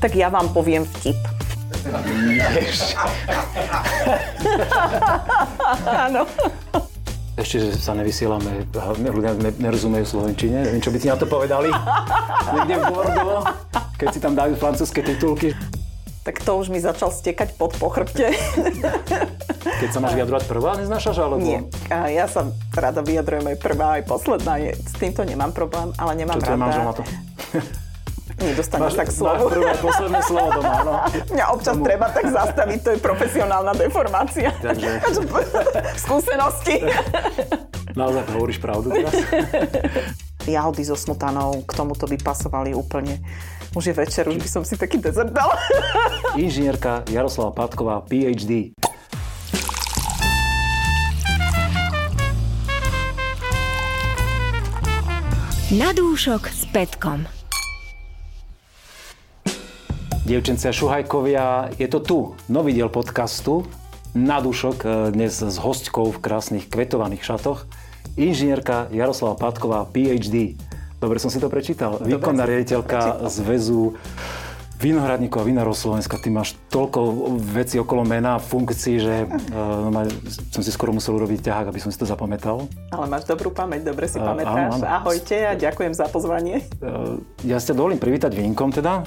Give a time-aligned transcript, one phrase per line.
[0.00, 1.16] Tak ja vám poviem vtip.
[5.86, 6.24] Áno.
[7.36, 8.68] Ešte, že sa nevysielame,
[9.08, 11.72] ľudia nerozumejú slovenčine, neviem, čo by ti na to povedali.
[12.52, 13.44] Niekde v Bordeaux,
[13.96, 15.56] keď si tam dajú francúzske titulky.
[16.20, 18.36] Tak to už mi začal stekať pod pochrbte.
[19.80, 21.16] Keď sa máš vyjadrovať prvá, neznášaš?
[21.16, 21.40] Alebo...
[21.40, 24.60] Nie, a ja sa rada vyjadrujem aj prvá, aj posledná.
[24.76, 26.84] S týmto nemám problém, ale nemám Čo rada.
[26.84, 27.04] na to?
[28.40, 29.44] Nedostaneš tak Máš slovo.
[29.46, 30.92] prvé, posledné slovo doma, áno.
[31.34, 34.48] Mňa občas Tomu- treba tak zastaviť, to je profesionálna deformácia.
[34.56, 34.90] Takže
[36.04, 36.76] Skúsenosti.
[38.00, 39.12] naozaj hovoríš pravdu teraz?
[40.48, 43.20] Jahody so smutanou k tomuto by pasovali úplne.
[43.70, 45.54] Už je večer, už by som si taký dezert dala.
[46.34, 48.72] Inžinierka Jaroslava Pátková, PhD.
[55.70, 57.39] Na dúšok s Petkom.
[60.20, 62.18] Dievčence a šuhajkovia, je to tu,
[62.52, 63.64] nový diel podcastu.
[64.12, 67.64] Na dušok e, dnes s hostkou v krásnych kvetovaných šatoch.
[68.20, 70.60] Inžinierka Jaroslava Pátková, PhD.
[71.00, 71.96] Dobre som si to prečítal.
[72.04, 73.96] Výkonná riaditeľka zväzu
[74.76, 76.20] Vinohradníkov a vinárov Slovenska.
[76.20, 77.00] Ty máš toľko
[77.40, 80.04] vecí okolo mena, funkcií, že uh,
[80.52, 82.64] som si skoro musel urobiť ťahák, aby som si to zapamätal.
[82.88, 84.72] Ale máš dobrú pamäť, dobre si pamätáš.
[84.72, 84.84] áno, áno.
[84.84, 86.64] Ahojte a ďakujem za pozvanie.
[86.80, 89.04] Uh, ja ťa dovolím privítať vínkom teda.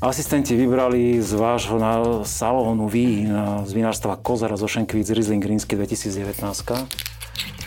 [0.00, 3.28] Asistenti vybrali z vášho na salónu vín
[3.68, 6.40] z vinárstva Kozara zo Šenkvíc Riesling Rínsky 2019.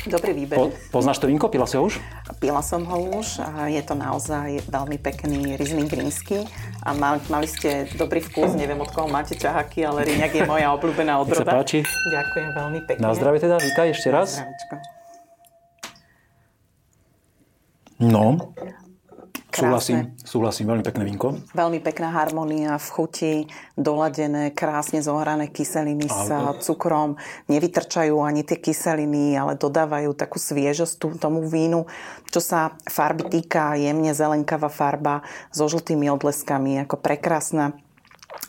[0.10, 0.58] Dobrý výber.
[0.58, 1.46] Po, poznáš to vínko?
[1.54, 2.02] Pila si ho už?
[2.42, 6.50] Pila som ho už a je to naozaj veľmi pekný Riesling Rínsky
[6.82, 10.74] a mal, mali ste dobrý vkus, neviem od koho máte ťahaky, ale Ríňak je moja
[10.74, 11.52] obľúbená Nech sa odroda.
[11.54, 11.86] páči.
[11.86, 13.02] Ďakujem veľmi pekne.
[13.06, 14.42] Na zdravie teda, vítaj ešte raz.
[18.02, 18.52] No,
[19.54, 19.70] Krásne.
[19.70, 21.28] súhlasím, súhlasím, veľmi pekné vínko.
[21.54, 23.34] Veľmi pekná harmonia v chuti,
[23.78, 27.22] doladené, krásne zohrané kyseliny s Ale- cukrom.
[27.46, 31.86] Nevytrčajú ani tie kyseliny, ale dodávajú takú sviežosť tomu vínu.
[32.34, 35.22] Čo sa farby týka, jemne zelenkavá farba
[35.54, 37.78] so žltými odleskami, ako prekrásna.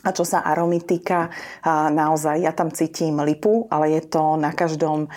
[0.05, 1.33] A čo sa aromy týka,
[1.65, 5.09] naozaj ja tam cítim lipu, ale je to na každom,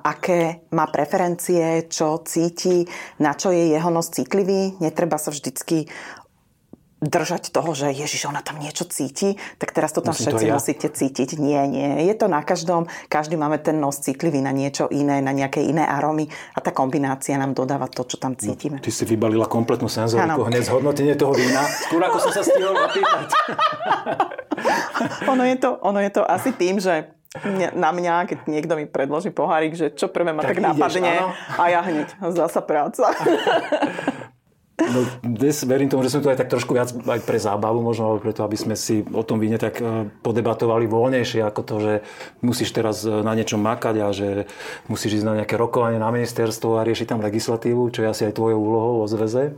[0.00, 2.88] aké má preferencie, čo cíti,
[3.20, 4.80] na čo je jeho nos citlivý.
[4.80, 5.88] Netreba sa vždycky
[7.04, 10.46] držať toho, že Ježiš, ona tam niečo cíti, tak teraz to tam Musím to všetci
[10.48, 10.54] ja.
[10.56, 11.28] musíte cítiť.
[11.36, 12.08] Nie, nie.
[12.08, 12.88] Je to na každom.
[13.12, 16.26] Každý máme ten nos citlivý na niečo iné, na nejaké iné aromy
[16.56, 18.80] a tá kombinácia nám dodáva to, čo tam cítime.
[18.80, 21.62] Ty si vybalila kompletnú senzoriku, hneď zhodnotenie toho vína.
[21.86, 23.28] Skôr ako som sa stihol opýtať.
[25.32, 27.12] ono, je to, ono je to asi tým, že
[27.74, 31.12] na mňa, keď niekto mi predloží pohárik, že čo prvé ma Tak tak, ideš, napadne
[31.18, 31.28] áno.
[31.34, 33.10] a ja hneď zasa práca.
[34.74, 38.10] No, dnes verím tomu, že sme tu aj tak trošku viac aj pre zábavu, možno
[38.10, 41.92] alebo preto, aby sme si o tom víne tak eh, podebatovali voľnejšie, ako to, že
[42.42, 44.50] musíš teraz eh, na niečom makať a že
[44.90, 48.34] musíš ísť na nejaké rokovanie na ministerstvo a riešiť tam legislatívu, čo je asi aj
[48.34, 49.54] tvojou úlohou o zväze.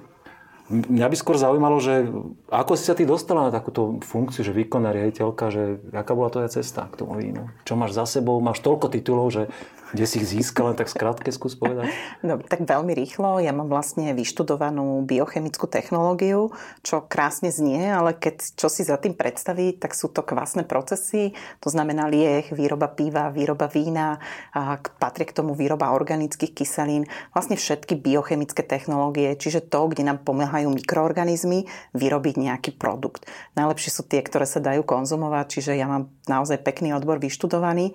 [0.66, 2.10] Mňa by skôr zaujímalo, že
[2.50, 6.50] ako si sa ty dostala na takúto funkciu, že výkonná riaditeľka, že aká bola tvoja
[6.50, 7.46] cesta k tomu vínu?
[7.62, 8.42] Čo máš za sebou?
[8.42, 9.46] Máš toľko titulov, že
[9.94, 11.94] kde si ich získal, len tak skrátke skús povedať.
[12.26, 13.38] No, tak veľmi rýchlo.
[13.38, 16.50] Ja mám vlastne vyštudovanú biochemickú technológiu,
[16.82, 21.38] čo krásne znie, ale keď čo si za tým predstaviť, tak sú to kvasné procesy,
[21.62, 24.18] to znamená lieh, výroba piva, výroba vína,
[24.50, 30.18] a patrí k tomu výroba organických kyselín, vlastne všetky biochemické technológie, čiže to, kde nám
[30.56, 33.28] pomáhajú mikroorganizmy vyrobiť nejaký produkt.
[33.60, 37.92] Najlepšie sú tie, ktoré sa dajú konzumovať, čiže ja mám naozaj pekný odbor vyštudovaný.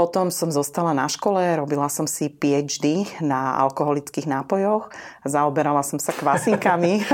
[0.00, 4.88] Potom som zostala na škole, robila som si PhD na alkoholických nápojoch,
[5.28, 7.04] zaoberala som sa kvasinkami.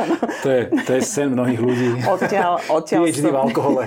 [0.46, 1.88] To je, to je sen mnohých ľudí.
[2.06, 3.82] Odtiaľ, odtiaľ, PhD v som, alkohole.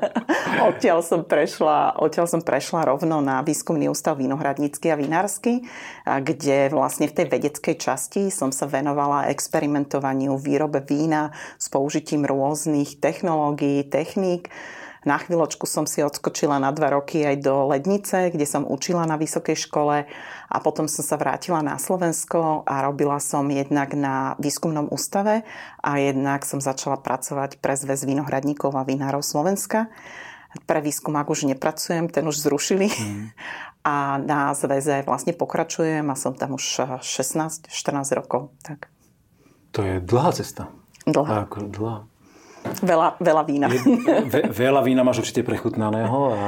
[0.72, 5.68] odtiaľ, som prešla, odtiaľ som prešla rovno na výskumný ústav vinohradnícky a vinársky,
[6.08, 12.96] kde vlastne v tej vedeckej časti som sa venovala experimentovaniu, výrobe vína s použitím rôznych
[12.96, 14.48] technológií, techník.
[15.02, 19.18] Na chvíľočku som si odskočila na dva roky aj do Lednice, kde som učila na
[19.18, 20.06] vysokej škole
[20.46, 25.42] a potom som sa vrátila na Slovensko a robila som jednak na výskumnom ústave
[25.82, 29.90] a jednak som začala pracovať pre Zväz vinohradníkov a vinárov Slovenska.
[30.70, 32.92] Pre výskum ak už nepracujem, ten už zrušili.
[33.82, 37.66] A na zväze vlastne pokračujem a som tam už 16-14
[38.14, 38.54] rokov.
[38.62, 38.86] Tak.
[39.74, 40.70] To je dlhá cesta.
[41.02, 41.50] Dlhá.
[41.50, 42.06] Ako dlhá.
[42.82, 43.66] Veľa, veľa vína.
[44.26, 46.42] Ve, veľa vína máš určite prechutnaného a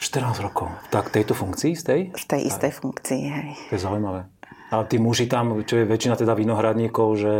[0.00, 0.72] 14 rokov.
[0.88, 2.00] Tak tejto funkcii z tej?
[2.16, 3.50] V tej istej funkcii, hej.
[3.68, 4.28] To je zaujímavé.
[4.70, 7.32] A tí muži tam, čo je väčšina teda vinohradníkov, že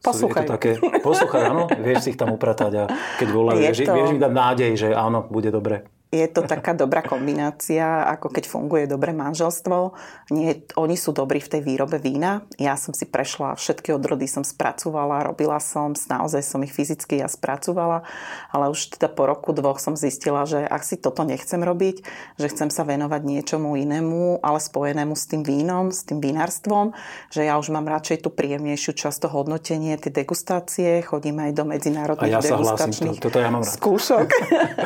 [0.00, 0.32] Poslúchaj.
[0.32, 0.70] Je to také,
[1.04, 2.84] poslúchaj, áno, vieš si ich tam upratať a
[3.20, 3.92] keď volajú, vieš, to...
[3.92, 8.50] vieš mi dať nádej, že áno, bude dobre je to taká dobrá kombinácia, ako keď
[8.50, 9.94] funguje dobré manželstvo.
[10.34, 12.42] Nie, oni sú dobrí v tej výrobe vína.
[12.58, 17.30] Ja som si prešla, všetky odrody som spracovala, robila som, naozaj som ich fyzicky ja
[17.30, 18.02] spracovala,
[18.50, 22.02] ale už teda po roku, dvoch som zistila, že ak si toto nechcem robiť,
[22.42, 26.90] že chcem sa venovať niečomu inému, ale spojenému s tým vínom, s tým vinárstvom,
[27.30, 31.64] že ja už mám radšej tú príjemnejšiu časť to hodnotenie, tie degustácie, chodím aj do
[31.70, 33.78] medzinárodných ja degustačných to, toto ja mám rád.
[33.78, 34.26] skúšok.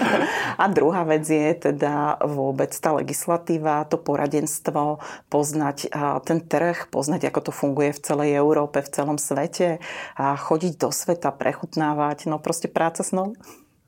[0.63, 4.99] A druhá vec je teda vôbec tá legislatíva, to poradenstvo,
[5.31, 5.93] poznať
[6.27, 9.79] ten trh, poznať, ako to funguje v celej Európe, v celom svete
[10.19, 13.39] a chodiť do sveta, prechutnávať, no proste práca s nou.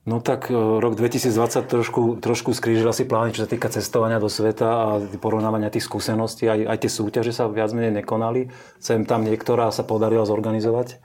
[0.06, 4.30] No tak e, rok 2020 trošku, trošku skrížil asi plány, čo sa týka cestovania do
[4.30, 4.86] sveta a
[5.18, 6.46] porovnávania tých skúseností.
[6.46, 8.46] Aj, aj tie súťaže sa viac menej nekonali.
[8.78, 11.02] Sem tam niektorá sa podarila zorganizovať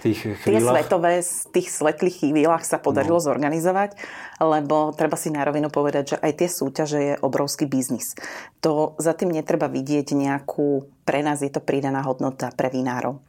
[0.00, 0.80] tých chvíľach.
[0.80, 3.26] Tie svetové, z tých svetlých chvíľach sa podarilo no.
[3.28, 4.00] zorganizovať,
[4.40, 8.16] lebo treba si na rovinu povedať, že aj tie súťaže je obrovský biznis.
[8.64, 13.27] To za tým netreba vidieť nejakú, pre nás je to pridaná hodnota pre vinárov.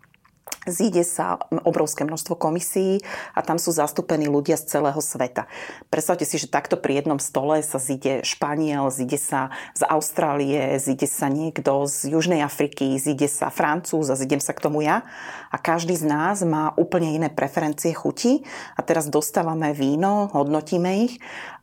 [0.69, 3.01] Zíde sa obrovské množstvo komisí
[3.33, 5.49] a tam sú zastúpení ľudia z celého sveta.
[5.89, 11.09] Predstavte si, že takto pri jednom stole sa zíde Španiel, zíde sa z Austrálie, zíde
[11.09, 15.01] sa niekto z Južnej Afriky, zíde sa Francúz a zídem sa k tomu ja.
[15.49, 18.45] A každý z nás má úplne iné preferencie chuti
[18.77, 21.17] a teraz dostávame víno, hodnotíme ich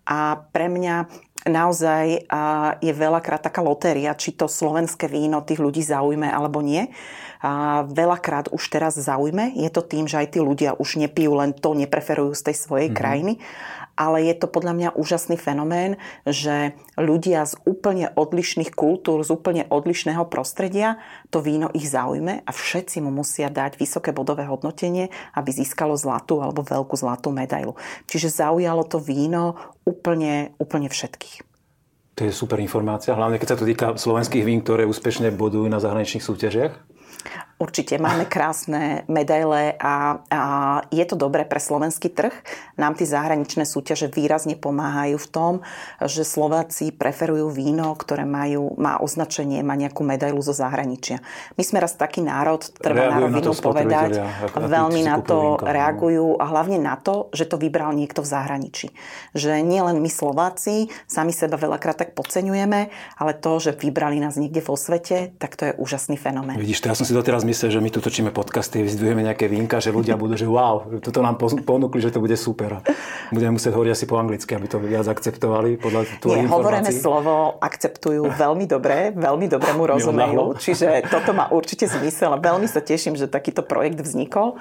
[0.06, 2.26] a pre mňa naozaj
[2.82, 6.90] je veľakrát taká lotéria, či to slovenské víno tých ľudí zaujme alebo nie.
[7.86, 9.54] Veľakrát už teraz zaujme.
[9.54, 12.88] Je to tým, že aj tí ľudia už nepijú len to, nepreferujú z tej svojej
[12.90, 12.98] mm-hmm.
[12.98, 13.32] krajiny.
[13.96, 15.96] Ale je to podľa mňa úžasný fenomén,
[16.28, 21.00] že ľudia z úplne odlišných kultúr, z úplne odlišného prostredia,
[21.32, 26.44] to víno ich zaujme a všetci mu musia dať vysoké bodové hodnotenie, aby získalo zlatú
[26.44, 27.72] alebo veľkú zlatú medailu.
[28.04, 29.56] Čiže zaujalo to víno
[29.88, 31.56] úplne, úplne všetkých.
[32.16, 35.84] To je super informácia, hlavne keď sa to týka slovenských vín, ktoré úspešne bodujú na
[35.84, 36.72] zahraničných súťažiach.
[37.56, 40.42] Určite máme krásne medaile a, a
[40.92, 42.32] je to dobré pre slovenský trh.
[42.76, 45.52] Nám tie zahraničné súťaže výrazne pomáhajú v tom,
[46.04, 51.24] že Slováci preferujú víno, ktoré majú, má označenie, má nejakú medailu zo zahraničia.
[51.56, 54.20] My sme raz taký národ, treba na rovinu povedať,
[54.52, 55.64] veľmi na to no.
[55.64, 58.86] reagujú a hlavne na to, že to vybral niekto v zahraničí.
[59.32, 62.80] Že nie len my Slováci sami seba veľakrát tak podceňujeme,
[63.16, 66.60] ale to, že vybrali nás niekde vo svete, tak to je úžasný fenomén.
[66.60, 69.78] Vidíš, to ja som si doteraz myslel, že my tu točíme podcasty, vyzdvihujeme nejaké vínka,
[69.78, 72.82] že ľudia budú, že wow, toto nám ponúkli, že to bude super.
[73.30, 77.62] Budeme musieť hovoriť asi po anglicky, aby to viac akceptovali podľa tvojich Nie, hovorené slovo
[77.62, 82.82] akceptujú veľmi dobre, veľmi dobre mu rozumejú, čiže toto má určite zmysel a veľmi sa
[82.82, 84.58] teším, že takýto projekt vznikol.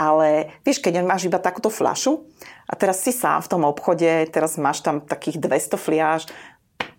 [0.00, 2.24] Ale vieš, keď máš iba takúto flašu
[2.66, 6.20] a teraz si sám v tom obchode, teraz máš tam takých 200 fliaž,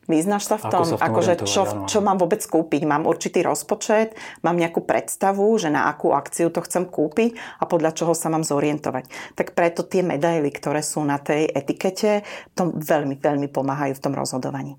[0.03, 2.83] Vyznáš sa v tom, Ako sa v tom akože čo, čo mám vôbec kúpiť?
[2.83, 7.95] Mám určitý rozpočet, mám nejakú predstavu, že na akú akciu to chcem kúpiť a podľa
[7.95, 9.07] čoho sa mám zorientovať.
[9.39, 14.11] Tak preto tie medaily, ktoré sú na tej etikete, to veľmi, veľmi pomáhajú v tom
[14.11, 14.75] rozhodovaní.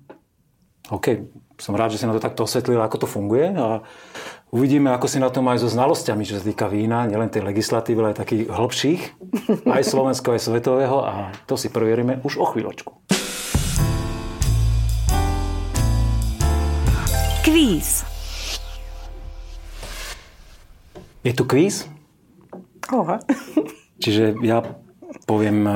[0.93, 1.25] OK,
[1.57, 3.81] som rád, že si na to takto osvetlila, ako to funguje a
[4.53, 7.97] uvidíme, ako si na tom aj so znalosťami, čo sa týka vína, nielen tej legislatívy,
[7.97, 9.01] ale aj takých hĺbších,
[9.75, 13.14] aj slovenského, aj svetového a to si preveríme už o chvíľočku.
[17.45, 18.01] Kvíz.
[21.21, 21.85] Je tu kvíz?
[22.89, 23.21] Oha.
[24.01, 24.65] Čiže ja
[25.29, 25.73] poviem e,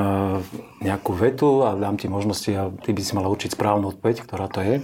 [0.82, 4.50] nejakú vetu a dám ti možnosti a ty by si mala určiť správnu odpoveď, ktorá
[4.50, 4.74] to je.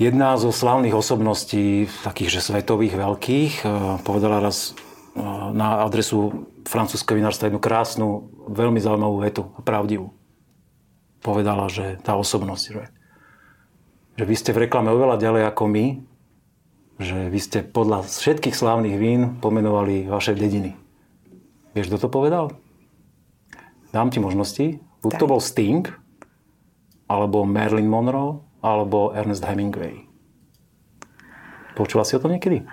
[0.00, 3.64] Jedna zo slavných osobností, takých že svetových veľkých, e,
[4.08, 5.20] povedala raz e,
[5.52, 10.16] na adresu francúzského vinárstva jednu krásnu, veľmi zaujímavú vetu a pravdivú.
[11.20, 12.88] Povedala, že tá osobnosť, že
[14.18, 15.86] že vy ste v reklame oveľa ďalej ako my,
[16.98, 20.74] že vy ste podľa všetkých slávnych vín pomenovali vaše dediny.
[21.78, 22.58] Vieš, kto to povedal?
[23.94, 24.82] Dám ti možnosti.
[24.98, 25.86] Buď to bol Sting,
[27.06, 30.10] alebo Marilyn Monroe, alebo Ernest Hemingway.
[31.78, 32.66] Počula si o tom niekedy?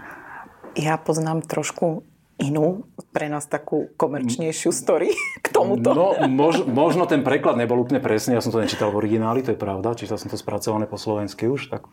[0.74, 2.02] Ja poznám trošku
[2.42, 5.14] inú, pre nás takú komerčnejšiu story
[5.56, 5.90] tomuto.
[5.96, 9.56] No, mož, možno ten preklad nebol úplne presný, ja som to nečítal v origináli, to
[9.56, 11.72] je pravda, čítal som to spracované po slovensky už.
[11.72, 11.88] Tak,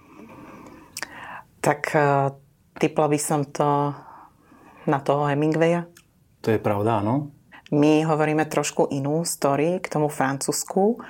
[1.63, 2.35] tak uh,
[2.83, 3.95] typla by som to
[4.91, 5.87] na toho Hemingwaya.
[6.43, 7.31] To je pravda, áno.
[7.71, 11.01] My hovoríme trošku inú story k tomu francúzsku,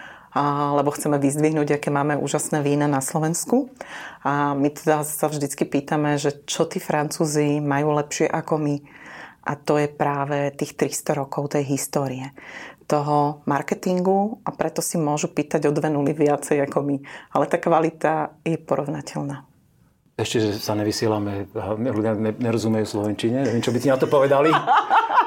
[0.79, 3.69] lebo chceme vyzdvihnúť, aké máme úžasné vína na Slovensku.
[4.25, 8.75] A my teda sa vždycky pýtame, že čo tí Francúzi majú lepšie ako my
[9.43, 12.31] A to je práve tých 300 rokov tej histórie
[12.87, 16.97] toho marketingu a preto si môžu pýtať o dve nuly viacej ako my.
[17.33, 19.49] Ale tá kvalita je porovnateľná.
[20.13, 21.49] Ešte, že sa nevysielame,
[21.89, 23.49] ľudia nerozumejú Slovenčine.
[23.49, 24.53] Neviem, čo by ti na to povedali.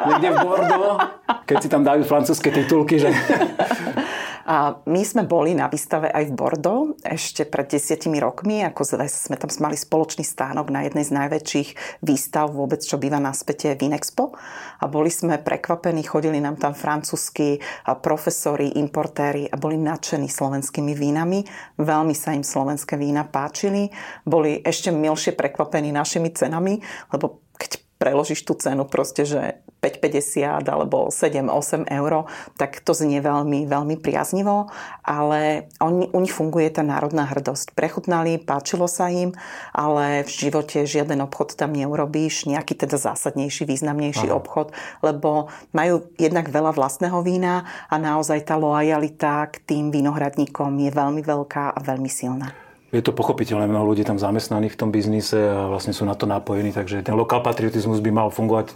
[0.05, 1.01] Niekde v Bordeaux,
[1.49, 3.09] keď si tam dajú francúzske titulky, že
[4.45, 8.61] a my sme boli na výstave aj v Bordeaux ešte pred desiatimi rokmi.
[8.61, 11.69] Ako sme tam mali spoločný stánok na jednej z najväčších
[12.05, 14.37] výstav vôbec, čo býva na späte Vinexpo.
[14.79, 17.57] A boli sme prekvapení, chodili nám tam francúzski
[18.05, 21.41] profesori, importéri a boli nadšení slovenskými vínami.
[21.81, 23.89] Veľmi sa im slovenské vína páčili.
[24.29, 31.13] Boli ešte milšie prekvapení našimi cenami, lebo keď preložíš tú cenu proste, že 5,50 alebo
[31.13, 32.25] 7-8 eur,
[32.57, 34.73] tak to znie veľmi, veľmi priaznivo,
[35.05, 37.77] ale oni, u nich funguje tá národná hrdosť.
[37.77, 39.37] Prechutnali, páčilo sa im,
[39.69, 44.37] ale v živote žiaden obchod tam neurobíš, nejaký teda zásadnejší, významnejší Aha.
[44.41, 44.73] obchod,
[45.05, 51.21] lebo majú jednak veľa vlastného vína a naozaj tá loajalita k tým vinohradníkom je veľmi
[51.21, 52.64] veľká a veľmi silná.
[52.95, 56.23] Je to pochopiteľné, mnoho ľudí tam zamestnaných v tom biznise a vlastne sú na to
[56.23, 58.71] napojení, takže ten lokál patriotizmus by mal fungovať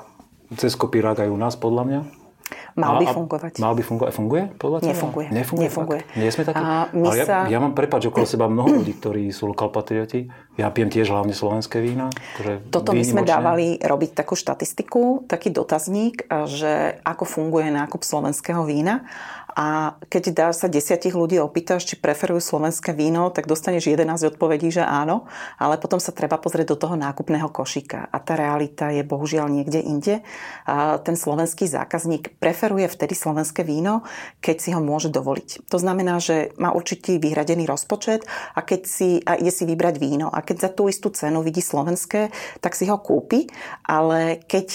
[0.60, 2.02] cez kopírák aj u nás, podľa mňa.
[2.80, 3.52] Mal by fungovať.
[3.60, 4.14] Mal by fungovať.
[4.16, 4.44] Funguje?
[4.58, 5.28] Podľa Nefunguje.
[5.30, 5.68] Nefunguje.
[5.68, 6.02] Nefunguje.
[6.02, 6.18] Fakt?
[6.18, 6.64] Nie sme takí?
[6.64, 7.36] A my Ale sa...
[7.46, 10.32] ja, ja mám prepáč okolo seba mnoho ľudí, ktorí sú lokal patrioti.
[10.56, 12.10] Ja pijem tiež hlavne slovenské vína.
[12.10, 18.64] Akože Toto my sme dávali robiť takú štatistiku, taký dotazník, že ako funguje nákup slovenského
[18.64, 19.06] vína.
[19.60, 24.72] A keď dá sa desiatich ľudí opýtaš, či preferujú slovenské víno, tak dostaneš 11 odpovedí,
[24.72, 25.28] že áno,
[25.60, 28.08] ale potom sa treba pozrieť do toho nákupného košíka.
[28.08, 30.24] A tá realita je bohužiaľ niekde inde.
[30.63, 34.08] A ten slovenský zákazník preferuje vtedy slovenské víno,
[34.39, 35.68] keď si ho môže dovoliť.
[35.68, 38.24] To znamená, že má určitý vyhradený rozpočet
[38.56, 41.60] a keď si, a ide si vybrať víno a keď za tú istú cenu vidí
[41.60, 42.32] slovenské,
[42.63, 43.51] tak si ho kúpi,
[43.84, 44.68] ale keď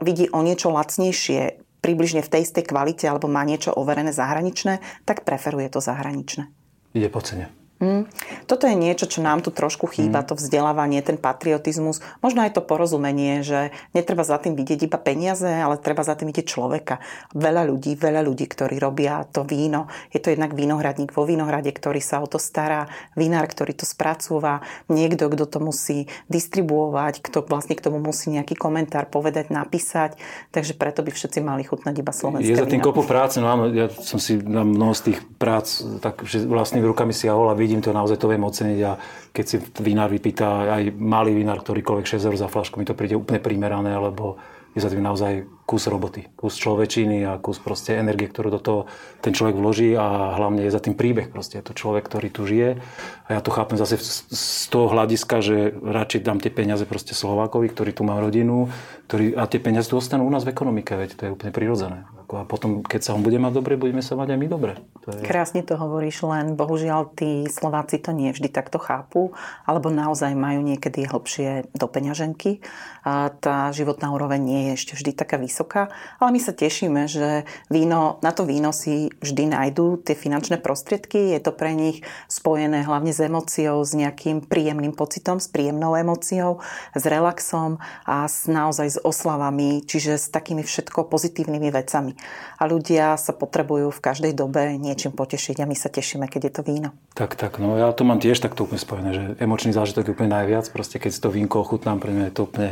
[0.00, 5.28] vidí o niečo lacnejšie, približne v tej istej kvalite alebo má niečo overené zahraničné, tak
[5.28, 6.48] preferuje to zahraničné.
[6.96, 7.63] Ide po cene.
[7.84, 8.02] Mm.
[8.48, 10.26] Toto je niečo, čo nám tu trošku chýba, mm.
[10.32, 15.44] to vzdelávanie, ten patriotizmus, možno aj to porozumenie, že netreba za tým vidieť iba peniaze,
[15.44, 17.04] ale treba za tým vidieť človeka.
[17.36, 19.92] Veľa ľudí, veľa ľudí, ktorí robia to víno.
[20.08, 24.64] Je to jednak vínohradník vo vínohrade, ktorý sa o to stará, vinár, ktorý to spracúva,
[24.88, 30.16] niekto, kto to musí distribuovať, kto vlastne k tomu musí nejaký komentár povedať, napísať.
[30.54, 33.68] Takže preto by všetci mali chutnať iba slovenské Je za tým kopu práce, no áno,
[33.74, 37.73] ja som si na mnoho z tých prác tak, že vlastnými rukami si ja vidím
[37.80, 38.92] to naozaj, to viem oceniť a
[39.32, 43.18] keď si vinár vypýta aj malý vinár, ktorýkoľvek 6 eur za flašku, mi to príde
[43.18, 44.38] úplne primerané, lebo
[44.74, 48.80] je za tým naozaj kus roboty, kus človečiny a kus proste energie, ktorú do toho
[49.22, 51.30] ten človek vloží a hlavne je za tým príbeh.
[51.30, 52.82] Proste je to človek, ktorý tu žije
[53.24, 54.02] a ja to chápem zase
[54.34, 58.66] z toho hľadiska, že radšej dám tie peniaze proste Slovákovi, ktorý tu má rodinu,
[59.06, 62.10] ktorý, a tie peniaze tu ostanú u nás v ekonomike, veď to je úplne prirodzené.
[62.34, 64.72] A potom, keď sa on bude mať dobre, budeme sa mať aj my dobre.
[65.06, 65.22] To je...
[65.22, 69.36] Krásne to hovoríš, len bohužiaľ tí Slováci to nie vždy takto chápu,
[69.68, 72.64] alebo naozaj majú niekedy hlbšie do peňaženky.
[73.04, 77.44] A tá životná úroveň nie je ešte vždy taká vysoká, ale my sa tešíme, že
[77.68, 81.36] víno, na to víno si vždy nájdú tie finančné prostriedky.
[81.36, 82.00] Je to pre nich
[82.32, 86.64] spojené hlavne s emóciou, s nejakým príjemným pocitom, s príjemnou emóciou,
[86.96, 87.76] s relaxom
[88.08, 92.16] a s, naozaj s oslavami, čiže s takými všetko pozitívnymi vecami
[92.54, 96.52] a ľudia sa potrebujú v každej dobe niečím potešiť a my sa tešíme, keď je
[96.54, 96.90] to víno.
[97.18, 100.34] Tak, tak, no ja to mám tiež takto úplne spojené, že emočný zážitok je úplne
[100.34, 102.70] najviac, proste keď si to vínko ochutnám, pre mňa je to úplne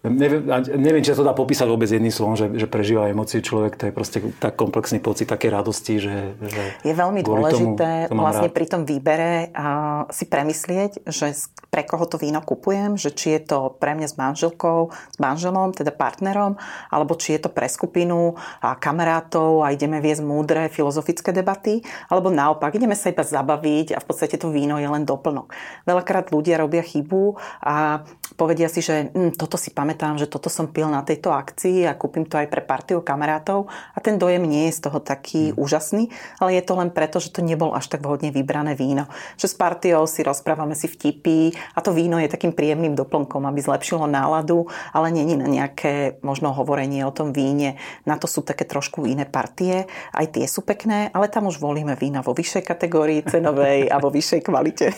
[0.00, 0.48] Neviem,
[0.80, 3.84] neviem, či sa to dá popísať vôbec jedným slovom, že, že prežíva emócie človek, to
[3.84, 6.40] je proste tak komplexný pocit také radosti, že...
[6.40, 8.56] že je veľmi dôležité tomu, to vlastne rád.
[8.56, 9.68] pri tom výbere a
[10.08, 11.36] si premyslieť, že
[11.68, 15.76] pre koho to víno kupujem, že či je to pre mňa s manželkou, s manželom,
[15.76, 16.56] teda partnerom,
[16.88, 22.32] alebo či je to pre skupinu a kamarátov a ideme viesť múdre filozofické debaty, alebo
[22.32, 25.52] naopak, ideme sa iba zabaviť a v podstate to víno je len doplnok.
[25.84, 28.00] Veľakrát ľudia robia chybu a
[28.40, 31.82] povedia si, že hm, toto si pamätám pamätám, že toto som pil na tejto akcii
[31.82, 35.50] a kúpim to aj pre partiu kamarátov a ten dojem nie je z toho taký
[35.50, 35.58] mm.
[35.58, 39.10] úžasný, ale je to len preto, že to nebol až tak vhodne vybrané víno.
[39.34, 43.58] Že s partiou si rozprávame si vtipy a to víno je takým príjemným doplnkom, aby
[43.58, 47.74] zlepšilo náladu, ale není na nejaké možno hovorenie o tom víne.
[48.06, 51.98] Na to sú také trošku iné partie, aj tie sú pekné, ale tam už volíme
[51.98, 54.94] vína vo vyššej kategórii cenovej a vo vyššej kvalite.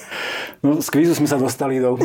[0.61, 1.97] No, z kvízu sme sa dostali do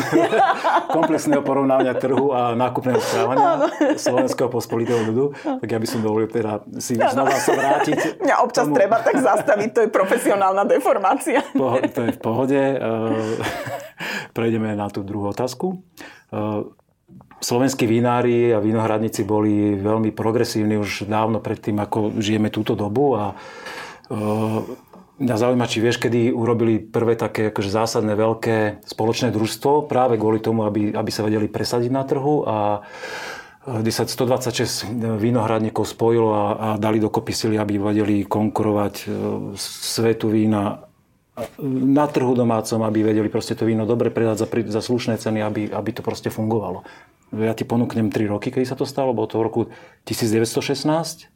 [0.95, 3.49] komplexného porovnania trhu a nákup nákupného správania
[3.97, 7.09] slovenského pospolitého ľudu, tak ja by som dovolil teda si ano.
[7.09, 8.21] znova sa vrátiť.
[8.21, 8.77] Mňa občas tomu...
[8.77, 11.41] treba tak zastaviť, to je profesionálna deformácia.
[11.57, 12.61] Po, to je v pohode.
[12.77, 13.41] Uh,
[14.37, 15.81] prejdeme na tú druhú otázku.
[16.29, 16.69] Uh,
[17.41, 23.33] slovenskí vinári a vinohradníci boli veľmi progresívni už dávno predtým, ako žijeme túto dobu a
[25.17, 30.37] Mňa zaujíma, či vieš, kedy urobili prvé také akože zásadné veľké spoločné družstvo práve kvôli
[30.37, 32.85] tomu, aby, aby sa vedeli presadiť na trhu a
[33.67, 34.87] kde sa 126
[35.19, 39.05] vínohradníkov spojilo a, a dali dokopy sily, aby vedeli konkurovať e,
[39.59, 40.87] svetu vína
[41.67, 45.61] na trhu domácom, aby vedeli proste to víno dobre predať za, za slušné ceny, aby,
[45.69, 46.87] aby to proste fungovalo.
[47.35, 49.61] Ja ti ponúknem 3 roky, kedy sa to stalo, bolo to v roku
[50.07, 51.27] 1916,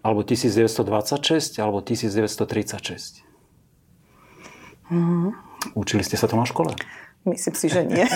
[0.00, 3.24] alebo 1926, alebo 1936.
[4.90, 5.32] Mm.
[5.76, 6.72] Učili ste sa to na škole?
[7.28, 8.08] Myslím si, že nie.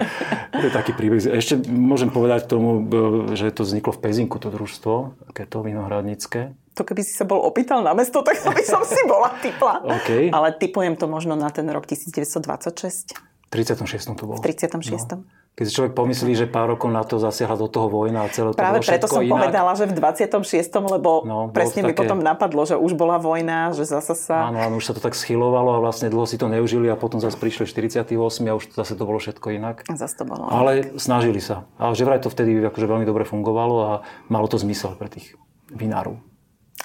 [0.56, 1.20] to je taký príbeh.
[1.28, 2.88] Ešte môžem povedať tomu,
[3.36, 6.56] že to vzniklo v Pezinku, to družstvo, to vinohradnícke.
[6.76, 9.80] To keby si sa bol opýtal na mesto, tak by som si bola typla.
[9.96, 10.28] Okay.
[10.32, 13.16] Ale typujem to možno na ten rok 1926.
[13.16, 14.16] V 36.
[14.16, 14.40] to bolo.
[14.40, 14.80] V 36.
[15.12, 15.24] No.
[15.56, 18.52] Keď si človek pomyslí, že pár rokov na to zasiahla do toho vojna a celé
[18.52, 19.32] to Práve preto som inak.
[19.40, 20.44] povedala, že v 26.
[20.84, 22.04] lebo no, presne mi také...
[22.04, 24.52] potom napadlo, že už bola vojna, že zasa sa...
[24.52, 27.24] Áno, áno, už sa to tak schylovalo a vlastne dlho si to neužili a potom
[27.24, 28.04] zase prišli 48
[28.44, 29.88] a už zase to bolo všetko inak.
[29.88, 30.44] A zase to bolo.
[30.44, 31.64] Ale snažili sa.
[31.80, 33.92] Ale že vraj to vtedy akože veľmi dobre fungovalo a
[34.28, 35.40] malo to zmysel pre tých
[35.72, 36.20] vinárov.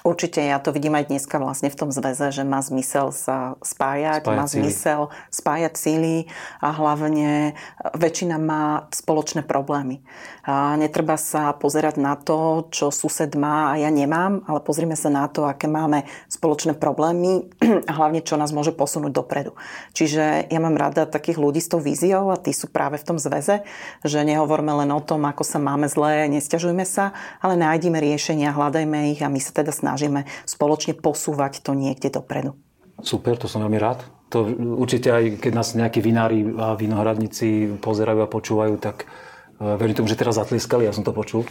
[0.02, 4.26] Určite, ja to vidím aj dneska vlastne v tom zväze, že má zmysel sa spájať,
[4.26, 4.58] spájať má síly.
[4.66, 6.14] zmysel spájať síly
[6.58, 7.54] a hlavne
[7.94, 10.02] väčšina má spoločné problémy.
[10.42, 15.06] A netreba sa pozerať na to, čo sused má a ja nemám, ale pozrime sa
[15.06, 17.46] na to, aké máme spoločné problémy
[17.88, 19.54] a hlavne, čo nás môže posunúť dopredu.
[19.94, 23.22] Čiže ja mám rada takých ľudí s tou víziou a tí sú práve v tom
[23.22, 23.62] zväze,
[24.02, 29.14] že nehovorme len o tom, ako sa máme zlé, nestiažujme sa, ale nájdime riešenia, hľadajme
[29.14, 29.91] ich a my sa teda snažíme
[30.44, 32.56] spoločne posúvať to niekde dopredu.
[33.02, 34.04] Super, to som veľmi rád.
[34.32, 34.48] To
[34.80, 39.04] určite aj keď nás nejakí vinári a vinohradníci pozerajú a počúvajú, tak
[39.62, 41.46] Eh, verím tomu, že teraz zatliskali, ja som to počul.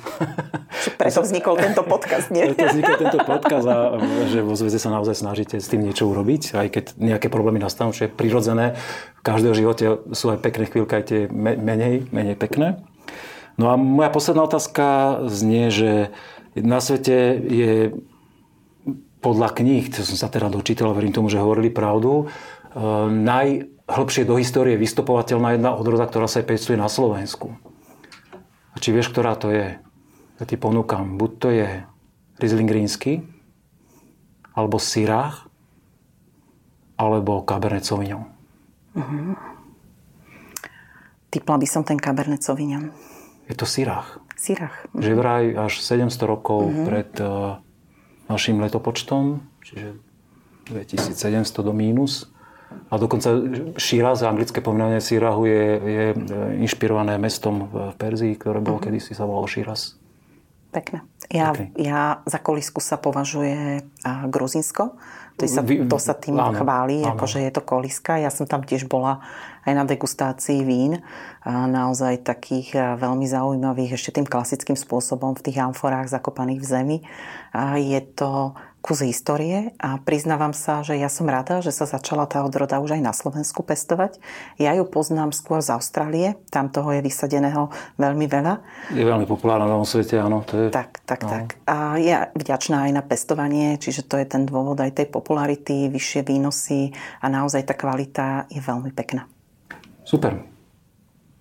[1.00, 2.44] Preto vznikol tento podcast, nie?
[2.52, 3.96] Preto vznikol tento podcast a
[4.28, 7.96] že vo zväze sa naozaj snažíte s tým niečo urobiť, aj keď nejaké problémy nastanú,
[7.96, 8.76] čo je prirodzené.
[9.16, 12.84] V každého živote sú aj pekné chvíľky, aj tie menej, menej pekné.
[13.56, 16.12] No a moja posledná otázka znie, že
[16.52, 17.96] na svete je
[19.22, 24.42] podľa kníh, čo som sa teda dočítal, verím tomu, že hovorili pravdu, eh, najhlbšie do
[24.42, 27.54] histórie vystupovateľná jedna odroda, ktorá sa aj pestuje na Slovensku.
[28.74, 29.78] A či vieš, ktorá to je?
[30.42, 31.22] Ja ti ponúkam.
[31.22, 31.70] Buď to je
[32.42, 33.22] Riesling rínsky,
[34.58, 35.46] alebo Syrah,
[36.98, 38.26] alebo Cabernet Sauvignon.
[38.98, 39.38] Uh-huh.
[41.30, 42.90] Typla by som ten Cabernet Sauvignon.
[43.46, 44.18] Je to Syrah.
[44.34, 44.74] Syrah.
[44.92, 45.02] Uh-huh.
[45.06, 46.86] Že vraj až 700 rokov uh-huh.
[46.90, 47.62] pred uh,
[48.32, 50.00] našim letopočtom, čiže
[50.72, 52.32] 2700 do mínus,
[52.92, 53.32] a dokonca
[53.80, 56.06] Shiraz, anglické pomenovanie Sirahu je, je
[56.64, 58.92] inšpirované mestom v Perzii, ktoré bolo uh-huh.
[58.92, 59.96] kedysi sa volalo Shiraz.
[60.72, 61.04] Pekné.
[61.28, 61.72] Ja, okay.
[61.76, 63.84] ja za kolisku sa považuje
[64.28, 64.96] Gruzinsko.
[65.42, 67.18] To sa, to sa tým áno, chváli, áno.
[67.18, 68.22] akože je to koliska.
[68.22, 69.26] Ja som tam tiež bola
[69.66, 71.02] aj na degustácii vín.
[71.50, 76.98] Naozaj takých veľmi zaujímavých, ešte tým klasickým spôsobom v tých amforách zakopaných v zemi.
[77.78, 82.42] Je to kus histórie a priznávam sa, že ja som rada, že sa začala tá
[82.42, 84.18] odroda už aj na Slovensku pestovať.
[84.58, 87.70] Ja ju poznám skôr z Austrálie, tam toho je vysadeného
[88.02, 88.54] veľmi veľa.
[88.92, 90.42] Je veľmi populárna na svete, áno.
[90.50, 90.68] To je...
[90.74, 91.30] Tak, tak, no.
[91.30, 91.46] tak.
[91.70, 96.26] A je vďačná aj na pestovanie, čiže to je ten dôvod aj tej popularity, vyššie
[96.26, 96.90] výnosy
[97.22, 99.30] a naozaj tá kvalita je veľmi pekná.
[100.02, 100.51] Super.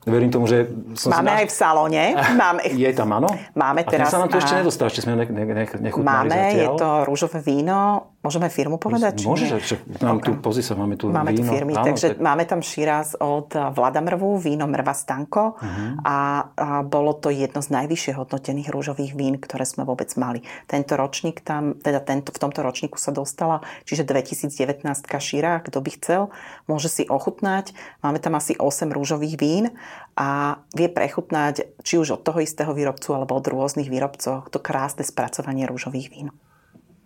[0.00, 0.64] Verím tomu, že...
[0.96, 2.02] Som Máme aj v salóne.
[2.32, 2.64] Máme...
[2.72, 3.28] Je tam, áno?
[3.52, 4.08] Máme teraz...
[4.08, 6.56] A sa nám to ešte nedostal, ešte sme ne, ne, ne, nechutnali Máme, zatiaľ.
[6.56, 7.78] je to rúžové víno.
[8.20, 9.24] Môžeme firmu povedať?
[9.24, 10.28] Môžeš, však mám okay.
[10.28, 11.40] tu, pozri sa, máme tu máme víno.
[11.40, 12.20] tu firmy, áno, takže tak...
[12.20, 16.04] máme tam šíraz od Vlada Mrvu, víno Mrva Stanko uh-huh.
[16.04, 16.16] a,
[16.52, 20.44] a bolo to jedno z najvyššie hodnotených rúžových vín, ktoré sme vôbec mali.
[20.68, 24.84] Tento ročník tam, teda tento, v tomto ročníku sa dostala, čiže 2019
[25.16, 26.22] šíra, kto by chcel,
[26.68, 27.72] môže si ochutnať.
[28.04, 29.72] Máme tam asi 8 rúžových vín
[30.20, 35.08] a vie prechutnať či už od toho istého výrobcu alebo od rôznych výrobcov to krásne
[35.08, 36.28] spracovanie rúžových vín.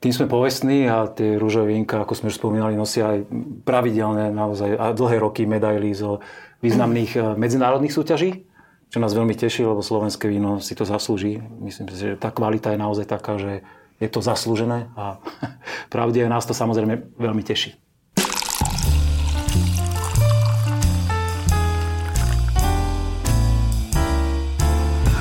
[0.05, 3.25] Tým sme povestní a tie rúžové ako sme už spomínali, nosia aj
[3.65, 6.21] pravidelné naozaj a dlhé roky medaily zo
[6.61, 8.45] významných eh, medzinárodných súťaží,
[8.93, 11.41] čo nás veľmi teší, lebo slovenské víno si to zaslúži.
[11.41, 13.65] Myslím si, že tá kvalita je naozaj taká, že
[13.97, 15.25] je to zaslúžené a
[15.95, 17.73] pravde nás to samozrejme veľmi teší.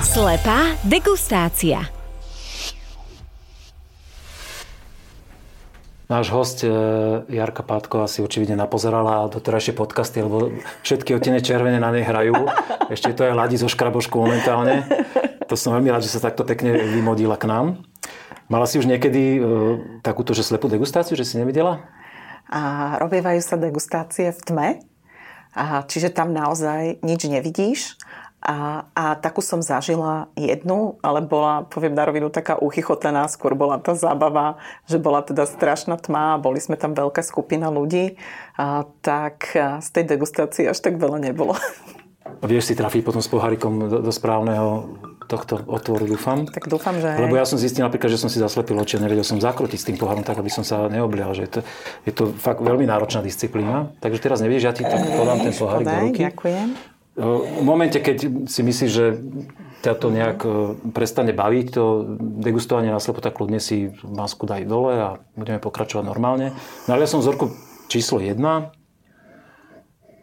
[0.04, 2.03] Slepá degustácia.
[6.12, 6.70] Náš host e,
[7.32, 10.52] Jarka Pátko asi očividne napozerala doterajšie podcasty, lebo
[10.84, 12.36] všetky otene červené na nej hrajú.
[12.92, 14.84] Ešte to aj ladí zo škrabošku momentálne.
[15.48, 17.66] To som veľmi rád, že sa takto pekne vymodila k nám.
[18.52, 19.40] Mala si už niekedy e,
[20.04, 21.88] takúto, že slepú degustáciu, že si nevidela?
[22.52, 24.68] A robievajú sa degustácie v tme,
[25.54, 27.96] a čiže tam naozaj nič nevidíš.
[28.44, 33.32] A, a takú som zažila jednu, ale bola, poviem na rovinu, taká uchychotená.
[33.32, 37.72] Skôr bola tá zábava, že bola teda strašná tma a boli sme tam veľká skupina
[37.72, 38.20] ľudí.
[38.60, 41.56] A, tak z tej degustácie až tak veľa nebolo.
[42.24, 46.44] A vieš si trafiť potom s pohárikom do, do správneho tohto otvoru, dúfam.
[46.44, 49.24] Tak dúfam, že Lebo ja som zistil napríklad, že som si zaslepil oči a nevedel
[49.24, 51.32] som zakrútiť s tým pohárom tak, aby som sa neoblial.
[51.32, 51.60] Že je, to,
[52.04, 53.96] je to fakt veľmi náročná disciplína.
[54.04, 56.22] Takže teraz nevieš, ja ti tak podám ten pohárik do ruky.
[56.28, 56.93] Ďakujem.
[57.14, 59.06] V momente, keď si myslíš, že
[59.86, 60.40] ťa to nejak
[60.96, 66.10] prestane baviť, to degustovanie na slepo, tak kľudne si masku daj dole a budeme pokračovať
[66.10, 66.58] normálne.
[66.90, 67.54] No ale ja som vzorku
[67.92, 68.40] číslo 1,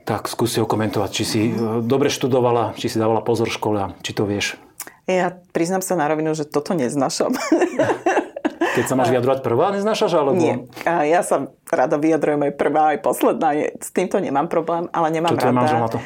[0.03, 1.41] tak skúsi komentovať, či si
[1.87, 4.59] dobre študovala, či si dávala pozor v škole a či to vieš.
[5.07, 7.37] Ja priznám sa na rovinu, že toto neznášam.
[8.75, 10.15] Keď sa máš vyjadrovať prvá, neznášaš?
[10.15, 10.39] Alebo...
[10.39, 10.67] Nie.
[10.87, 13.55] A ja sa rada vyjadrujem aj prvá, aj posledná.
[13.83, 15.67] S týmto nemám problém, ale nemám Čo rada.
[15.67, 15.99] Čo to?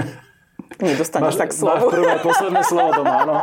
[0.80, 1.88] Nedostaneš máš, tak slovo.
[1.88, 3.34] Máš prvé posledné slovo doma, áno.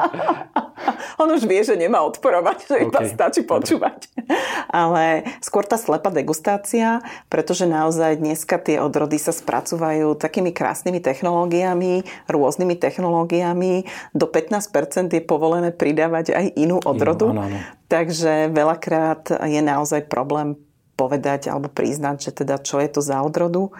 [1.21, 3.13] On už vie, že nemá odporovať, že iba Okay.
[3.13, 4.09] stačí počúvať.
[4.73, 12.05] Ale skôr tá slepá degustácia, pretože naozaj dneska tie odrody sa spracúvajú takými krásnymi technológiami,
[12.29, 13.85] rôznymi technológiami.
[14.13, 17.29] Do 15% je povolené pridávať aj inú odrodu.
[17.33, 17.59] áno, áno.
[17.89, 20.57] Takže veľakrát je naozaj problém
[20.93, 23.73] povedať alebo priznať, že teda čo je to za odrodu.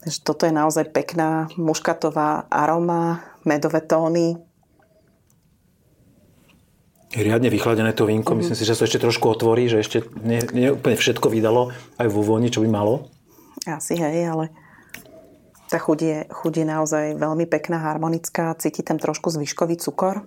[0.00, 4.40] Takže toto je naozaj pekná muškatová aroma, medové tóny,
[7.16, 8.38] riadne vychladené to vínko.
[8.38, 12.06] Myslím si, že sa ešte trošku otvorí, že ešte nie, nie úplne všetko vydalo aj
[12.06, 13.10] vo vôni, čo by malo.
[13.66, 14.54] Asi hej, ale
[15.66, 18.54] tá chuť je, chuť je naozaj veľmi pekná, harmonická.
[18.58, 20.22] Cíti tam trošku zvyškový cukor.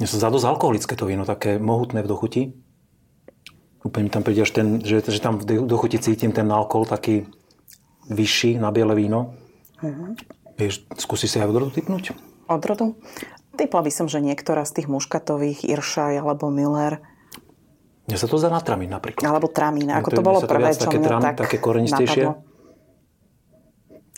[0.00, 2.42] Mne sa zdá dosť alkoholické to víno, také mohutné v dochuti.
[3.84, 7.30] Úplne mi tam príde až ten, že, že tam v dochuti cítim ten alkohol taký
[8.08, 9.36] vyšší na biele víno.
[9.80, 10.16] Mhm.
[10.58, 12.18] Vieš, skúsi si aj odrodu typnúť?
[12.50, 12.98] Odrodu?
[13.54, 16.98] Typla by som, že niektorá z tých muškatových, Iršaj alebo Miller,
[18.08, 19.20] Mne sa to zdá na tramín napríklad.
[19.20, 19.92] alebo Tramín.
[19.92, 22.24] Ako to- to bolo to prvé, čo také mňa tak také korenistejšie.
[22.24, 22.48] napadlo.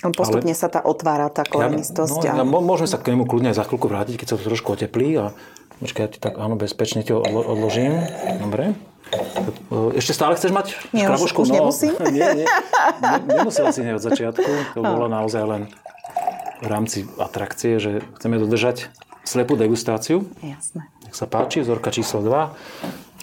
[0.01, 2.25] On postupne sa tá otvára, tá korenistosť.
[2.25, 2.41] Ja, a...
[2.41, 5.19] no, môžeme sa k nemu kľudne aj za chvíľku vrátiť, keď sa to trošku oteplí.
[5.21, 5.35] A,
[5.77, 8.01] počkaj, ja ti tak áno, bezpečne ti odlo- odložím.
[8.41, 8.79] Dobre.
[9.93, 11.39] Ešte stále chceš mať Nie, už- škrabošku?
[11.41, 11.93] už nemusím.
[12.17, 12.47] nie, nie.
[13.01, 14.51] Ne- Nemusela si hneď od začiatku.
[14.75, 15.63] To bolo naozaj len
[16.61, 18.91] v rámci atrakcie, že chceme dodržať
[19.23, 20.27] slepú degustáciu.
[20.41, 20.87] Jasné.
[21.03, 22.55] Nech sa páči, vzorka číslo 2.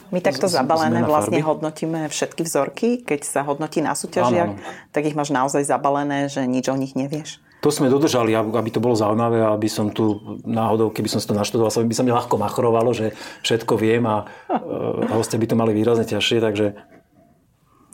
[0.07, 1.43] My takto zabalené vlastne farby.
[1.45, 2.87] hodnotíme všetky vzorky.
[2.99, 4.55] Keď sa hodnotí na súťažiach,
[4.89, 7.43] tak ich máš naozaj zabalené, že nič o nich nevieš.
[7.65, 11.33] To sme dodržali, aby to bolo zaujímavé, aby som tu náhodou, keby som si to
[11.33, 15.73] naštudoval, by sa mi ľahko machrovalo, že všetko viem a, a hostia by to mali
[15.73, 16.77] výrazne ťažšie, takže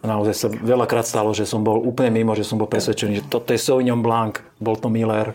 [0.03, 3.55] naozaj sa veľakrát stalo, že som bol úplne mimo, že som bol presvedčený, že toto
[3.55, 5.31] je Sauvignon Blanc, bol to Miller.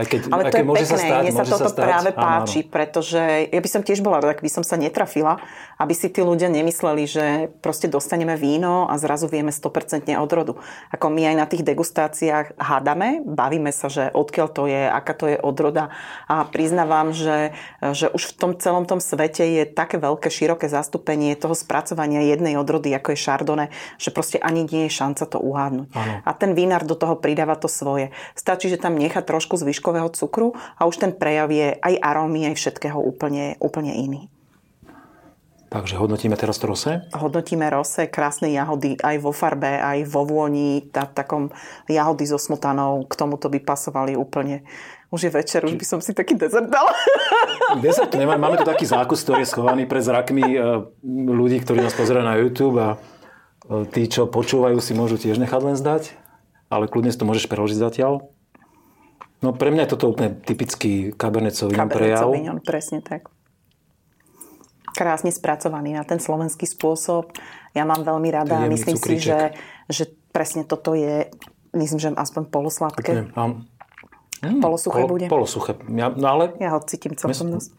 [0.00, 1.68] Aj keď, Ale aj to keď je môže pekné, sa stať, mne sa toto sa
[1.68, 1.84] stať.
[1.84, 2.24] práve Áno, áno.
[2.24, 5.36] páči, pretože ja by som tiež bola rada, keby som sa netrafila,
[5.76, 7.24] aby si tí ľudia nemysleli, že
[7.60, 10.56] proste dostaneme víno a zrazu vieme 100% odrodu.
[10.92, 15.26] Ako my aj na tých degustáciách hádame, bavíme sa, že odkiaľ to je, aká to
[15.28, 15.92] je odroda
[16.28, 21.36] a priznávam, že, že už v tom celom tom svete je také veľké, široké zastúpenie
[21.36, 25.88] toho spracovania jednej odrody, ako je Chardonnay, že proste ani nie je šanca to uhádnuť.
[25.96, 26.14] Áno.
[26.24, 28.12] A ten vinár do toho pridáva to svoje.
[28.36, 29.56] Stačí, že tam nechá trošku
[29.90, 34.30] zvyškového cukru a už ten prejav je aj arómy, aj všetkého úplne, úplne iný.
[35.70, 37.06] Takže hodnotíme teraz rose.
[37.14, 41.54] Hodnotíme rose, krásne jahody aj vo farbe, aj vo vôni, na takom
[41.86, 44.66] jahody so smutanou, k tomuto by pasovali úplne.
[45.14, 46.90] Už je večer, už by som si taký dezert dala.
[47.86, 50.58] Dezert nemáme, máme tu taký zákus, ktorý je schovaný pred zrakmi e,
[51.06, 55.62] ľudí, ktorí nás pozerajú na YouTube a e, tí, čo počúvajú, si môžu tiež nechať
[55.62, 56.14] len zdať,
[56.66, 58.26] ale kľudne si to môžeš preložiť zatiaľ.
[59.40, 62.22] No pre mňa je toto úplne typický Cabernet Sauvignon Cabernet prejav.
[62.28, 63.32] Sauvignon, presne tak.
[64.92, 67.32] Krásne spracovaný na ten slovenský spôsob.
[67.72, 69.22] Ja mám veľmi rada a myslím si, cukríček.
[69.22, 69.40] že,
[69.88, 71.30] že presne toto je,
[71.72, 73.12] myslím, že aspoň polosladké.
[73.12, 73.52] Úplne, mám,
[74.40, 75.28] Polosuché bude.
[75.28, 75.76] Polosuché.
[75.92, 77.76] Ja, no ale, Ja ho cítim celkom dosť.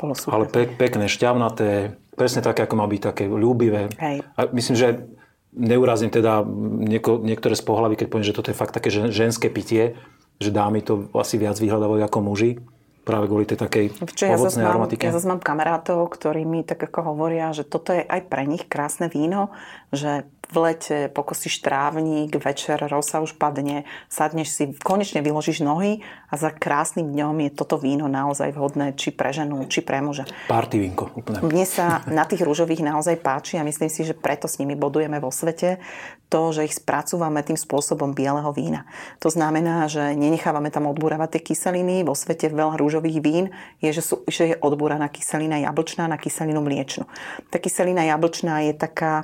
[0.00, 0.32] Polosuché.
[0.32, 3.92] ale pek, pekné, šťavnaté, presne také, ako má byť, také ľúbivé.
[4.00, 4.24] Hej.
[4.34, 5.06] A myslím, že
[5.54, 6.42] neurazím teda
[6.82, 9.94] nieko, niektoré z pohľavy, keď poviem, že toto je fakt také žen- ženské pitie,
[10.36, 12.60] že dámy to asi viac vyhľadávajú ako muži.
[13.06, 15.06] práve kvôli tej takej Čo, ja ovocnej mám, aromatike.
[15.06, 18.66] Ja zase mám kamarátov, ktorí mi tak ako hovoria, že toto je aj pre nich
[18.66, 19.54] krásne víno,
[19.94, 26.34] že v lete pokosíš trávnik, večer rosa už padne, sadneš si, konečne vyložíš nohy a
[26.34, 30.26] za krásnym dňom je toto víno naozaj vhodné či pre ženu, či pre muža.
[30.50, 31.42] Party vínko, úplne.
[31.42, 35.22] Mne sa na tých rúžových naozaj páči a myslím si, že preto s nimi bodujeme
[35.22, 35.78] vo svete
[36.26, 38.82] to, že ich spracúvame tým spôsobom bieleho vína.
[39.22, 42.02] To znamená, že nenechávame tam odbúravať tie kyseliny.
[42.02, 46.58] Vo svete veľa rúžových vín je, že, sú, že je odbúraná kyselina jablčná na kyselinu
[46.66, 47.06] mliečnu.
[47.46, 49.22] Tá kyselina jablčná je taká,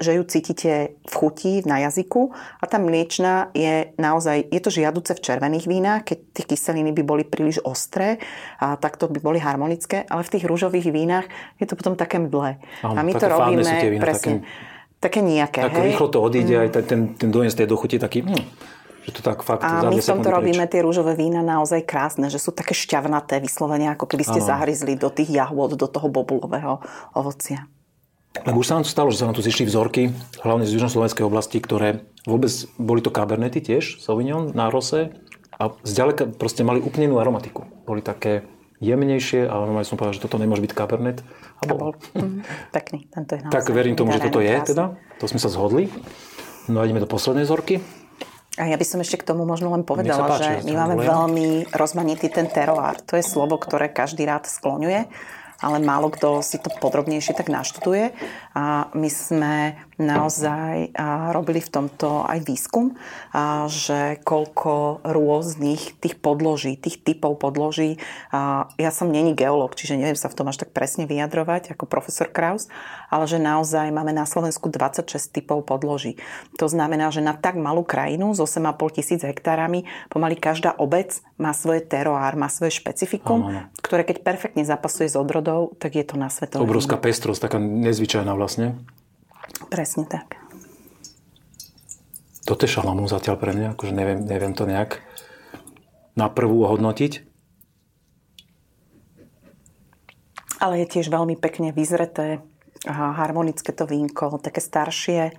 [0.00, 5.12] že ju cítite v chuti, na jazyku a tá mliečna je naozaj, je to žiaduce
[5.12, 8.22] v červených vínach, keď tie kyseliny by boli príliš ostré,
[8.62, 11.26] a takto by boli harmonické, ale v tých rúžových vínach
[11.58, 12.62] je to potom také mdlé.
[12.86, 14.46] Áno, a my to také robíme vína, presne.
[15.02, 15.90] Také nejaké, Tak hej?
[15.90, 18.40] rýchlo to odíde, aj ten, ten, dojem z tej dochuti taký, hm,
[19.04, 22.40] že to tak fakt A my v tomto robíme tie rúžové vína naozaj krásne, že
[22.40, 24.48] sú také šťavnaté vyslovene, ako keby ste Áno.
[24.54, 26.80] zahryzli do tých jahôd, do toho bobulového
[27.12, 27.68] ovocia.
[28.42, 30.10] Lebo už sa nám to stalo, že sa nám tu zišli vzorky,
[30.42, 32.50] hlavne z južnoslovenskej oblasti, ktoré vôbec,
[32.82, 35.14] boli to kabernety tiež, Sauvignon na rose
[35.58, 37.66] a zďaleka proste mali úplne inú aromatiku.
[37.86, 38.42] Boli také
[38.82, 41.22] jemnejšie a normálne som povedal, že toto nemôže byť kabernet.
[41.62, 41.94] A bol.
[42.12, 42.42] mm,
[42.74, 43.06] pekný.
[43.08, 44.70] Tento je naozaj Tak verím tomu, že toto je krásny.
[44.74, 44.84] teda.
[45.22, 45.88] To sme sa zhodli.
[46.68, 47.80] No a ideme do poslednej zorky.
[48.54, 51.10] A ja by som ešte k tomu možno len povedala, páči, že my máme dovolím.
[51.10, 53.02] veľmi rozmanitý ten teroár.
[53.10, 55.10] To je slovo, ktoré každý rád skloňuje,
[55.58, 58.14] ale málo kto si to podrobnejšie tak naštuduje.
[58.54, 60.94] A my sme naozaj
[61.34, 62.94] robili v tomto aj výskum,
[63.66, 67.98] že koľko rôznych tých podloží, tých typov podloží.
[68.78, 72.30] Ja som není geológ, čiže neviem sa v tom až tak presne vyjadrovať ako profesor
[72.30, 72.70] Kraus,
[73.10, 76.18] ale že naozaj máme na Slovensku 26 typov podloží.
[76.58, 81.50] To znamená, že na tak malú krajinu s 8,5 tisíc hektárami pomaly každá obec má
[81.54, 83.60] svoje teroár, má svoje špecifikum, áno.
[83.82, 88.34] ktoré keď perfektne zapasuje s odrodou, tak je to na svetovej Obrovská pestrosť, taká nezvyčajná
[88.44, 88.76] vlastne.
[89.72, 90.36] Presne tak.
[92.44, 95.00] Toto je šalamún zatiaľ pre mňa, akože neviem, neviem to nejak
[96.12, 97.24] na prvú ohodnotiť.
[100.60, 102.44] Ale je tiež veľmi pekne vyzreté,
[102.84, 105.32] harmonické to vínko, také staršie.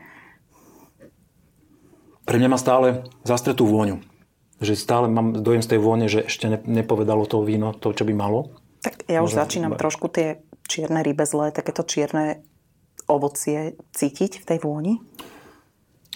[2.26, 4.02] Pre mňa má stále zastretú vôňu.
[4.58, 8.02] Že stále mám dojem z tej vône, že ešte ne, nepovedalo to víno to, čo
[8.02, 8.50] by malo.
[8.82, 12.42] Tak ja už Možno- začínam trošku tie čierne rybezle, takéto čierne
[13.06, 13.60] ovocie
[13.92, 14.94] cítiť v tej vôni.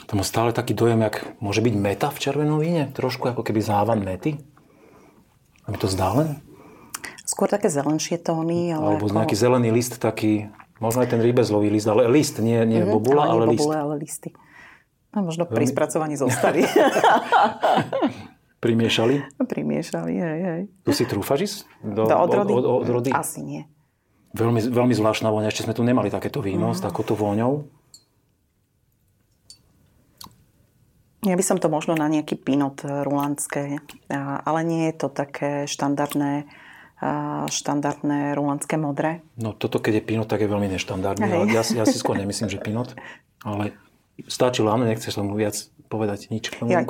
[0.05, 2.89] To má stále taký dojem, jak môže byť meta v červenom víne.
[2.89, 4.41] Trošku ako keby závan mety.
[5.63, 6.41] A mi to zdá len?
[7.23, 9.15] Skôr také zelenšie tóny, ale Alebo ako...
[9.15, 13.29] nejaký zelený list taký, možno aj ten rybezlový list, ale list, nie, nie Mhm, bobula,
[13.29, 13.61] ale, nie list.
[13.61, 14.29] bobule, ale listy.
[15.09, 16.65] No možno pri spracovaní zostali.
[18.59, 19.39] Primiešali.
[19.39, 20.61] Primiešali, hej, hej.
[20.83, 21.57] Tu si trúfaš ísť?
[21.79, 22.51] Do, Do odrody?
[22.51, 23.09] Od, od, odrody?
[23.09, 23.63] Asi nie.
[24.31, 25.49] Veľmi, veľmi zvláštna vôňa.
[25.49, 26.75] Ešte sme tu nemali takéto víno Mhm.
[26.77, 27.65] s takouto vôňou.
[31.21, 33.83] Ja by som to možno na nejaký pinot rulandské,
[34.47, 36.47] ale nie je to také štandardné,
[37.49, 39.19] štandardné rulandské modré.
[39.35, 40.71] No toto, keď je pinot, tak je veľmi.
[41.19, 41.35] Hej.
[41.35, 42.95] Ale ja, si- ja si skôr nemyslím, že pinot.
[43.43, 43.75] Ale
[44.27, 45.55] stačilo, áno, nechceš tomu viac
[45.89, 46.69] povedať nič k tomu.
[46.69, 46.85] Ja-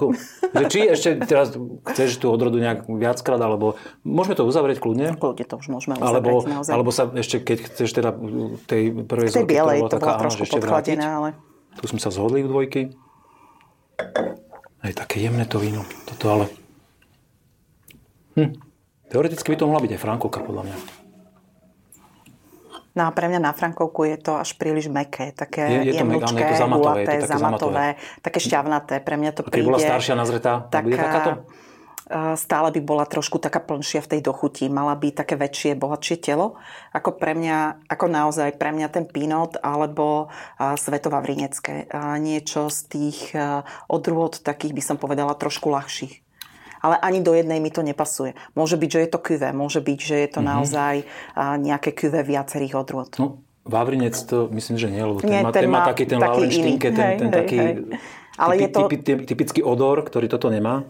[0.68, 1.56] či ešte teraz
[1.88, 5.16] chceš tú odrodu nejak viackrát, alebo môžeme to uzavrieť kľudne?
[5.16, 6.72] Kľudne to už môžeme Alebo, uzavrieť naozaj.
[6.76, 8.12] alebo sa ešte, keď chceš teda
[8.68, 10.70] tej prvej v zorky, bielej to taká, bola áno, trošku že ešte vrátiť.
[11.00, 11.30] podchladená, ale
[11.80, 12.92] Tu sme sa zhodli u dvojky.
[14.84, 15.88] Je také jemné to víno.
[16.04, 16.46] Toto ale...
[18.36, 18.52] Hm.
[19.10, 20.78] Teoreticky by to mohla byť aj Frankovka, podľa mňa.
[22.98, 26.06] No a pre mňa na Frankovku je to až príliš meké, také Je- je to
[26.06, 27.88] meké, áno, jemnučké, je to zamatové, je to gulaté, také zamatové,
[28.26, 28.96] také šťavnaté.
[29.06, 29.68] Pre mňa to A príde...
[29.70, 31.32] bola staršia, nazretá, tak bude takáto?
[32.10, 34.66] eh, stále by bola trošku taká plnšia v tej dochuti.
[34.66, 36.58] Mala by také väčšie, bohatšie telo.
[36.90, 41.86] Ako pre mňa, ako naozaj pre mňa ten Pinot alebo eh, Svetová Vrinecké.
[41.94, 46.26] A Niečo z tých eh, odrôd takých by som povedala trošku ľahších.
[46.80, 48.34] Ale ani do jednej mi to nepasuje.
[48.54, 50.48] Môže byť, že je to kuve, môže byť, že je to Mhm.
[50.48, 50.96] naozaj
[51.60, 53.12] nejaké kuve viacerých odrôd.
[53.16, 56.42] No, Vavrinec to myslím, že nie, lebo ten, Nie, má, ten má taký ten taký
[56.42, 56.96] Laurenštinke, iný.
[56.96, 57.74] ten, Hej, ten hej, taký hej.
[58.36, 60.88] Ale typi, je to- typi, typi, typický odor, ktorý toto nemá.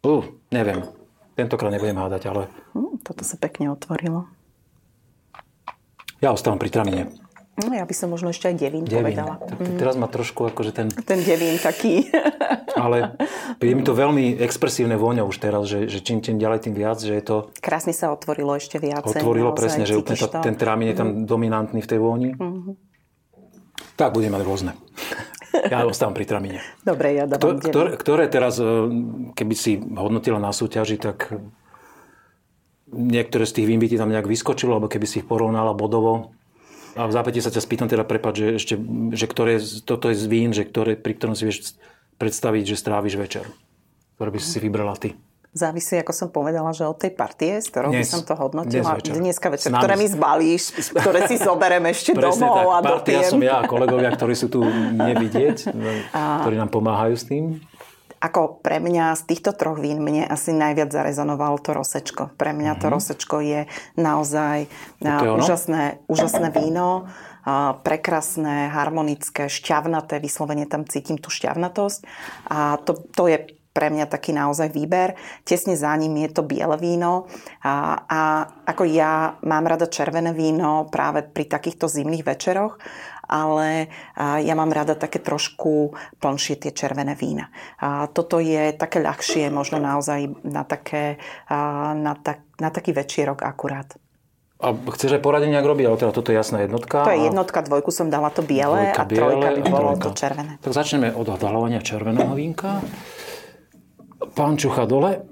[0.00, 0.86] Uh, neviem.
[1.34, 4.30] Tentokrát nebudem hádať, ale Hm, toto sa pekne otvorilo.
[6.16, 7.02] ja ostávam pri tramine.
[7.56, 9.00] No, ja by som možno ešte aj devín, Devín.
[9.00, 9.40] povedala.
[9.40, 10.92] T- t- Teraz má trošku akože ten...
[10.92, 12.04] Ten devín taký.
[12.76, 13.16] Ale
[13.56, 17.00] je mi to veľmi expresívne vôňa už teraz, že, že čím, čím ďalej, tým viac,
[17.00, 19.24] že je to Krásne sa otvorilo ešte viacej.
[19.24, 22.36] otvorilo naozaj, presne, že úplne to, ten trámin je tam dominantný v tej vôni.
[23.96, 24.72] Tak budeme mať rôzne.
[25.56, 26.60] Ja ostávam pri tramine.
[26.84, 28.68] Dobre, ja dávam Kto, ktoré, ktoré teraz, e,
[29.32, 31.32] keby si hodnotila na súťaži, tak
[32.92, 36.35] niektoré z tých vín by ti tam nejak vyskočilo, alebo keby si ich porovnala bodovo.
[36.96, 38.74] A v zápäti sa ťa spýtam teda, prepad, že, ešte,
[39.12, 41.76] že ktoré, toto je z vín, že ktoré, pri ktorom si vieš
[42.16, 43.44] predstaviť, že stráviš večer.
[44.16, 45.12] Ktoré by si vybrala ty.
[45.56, 48.92] Závisí, ako som povedala, že od tej partie, s ktorou Dnes- by som to hodnotila.
[48.92, 49.12] dnes večer.
[49.16, 52.76] Dneska večer, ktoré mi zbalíš, ktoré si zoberem ešte Presne domov tak.
[52.76, 54.60] a Partia som ja a kolegovia, ktorí sú tu
[54.92, 55.72] nevidieť,
[56.44, 57.56] ktorí nám pomáhajú s tým.
[58.20, 62.32] Ako pre mňa z týchto troch vín mne asi najviac zarezonovalo to rosečko.
[62.34, 63.60] Pre mňa to rosečko je
[64.00, 64.66] naozaj
[65.00, 65.36] je ono?
[65.36, 67.08] úžasné, úžasné víno,
[67.44, 72.00] a, prekrasné, harmonické, šťavnaté, vyslovene tam cítim tú šťavnatosť
[72.50, 73.38] a to, to je
[73.76, 75.20] pre mňa taký naozaj výber.
[75.44, 77.28] Tesne za ním je to biele víno
[77.60, 78.20] a, a
[78.64, 82.80] ako ja mám rada červené víno práve pri takýchto zimných večeroch,
[83.28, 87.50] ale a, ja mám rada také trošku plnšie tie červené vína.
[87.78, 93.42] A toto je také ľahšie, možno naozaj na, také, a, na, tak, na taký večierok
[93.42, 93.94] akurát.
[94.56, 97.04] A chceš aj poradenie nejak robiť, ale teda toto je jasná jednotka.
[97.04, 99.68] To je a jednotka, dvojku som dala to biele dvojka a trojka by biele a
[99.68, 100.04] bolo trojka.
[100.08, 100.52] to červené.
[100.64, 102.80] Tak začneme od odhalovania červeného vínka.
[104.32, 105.28] Pán Čucha dole.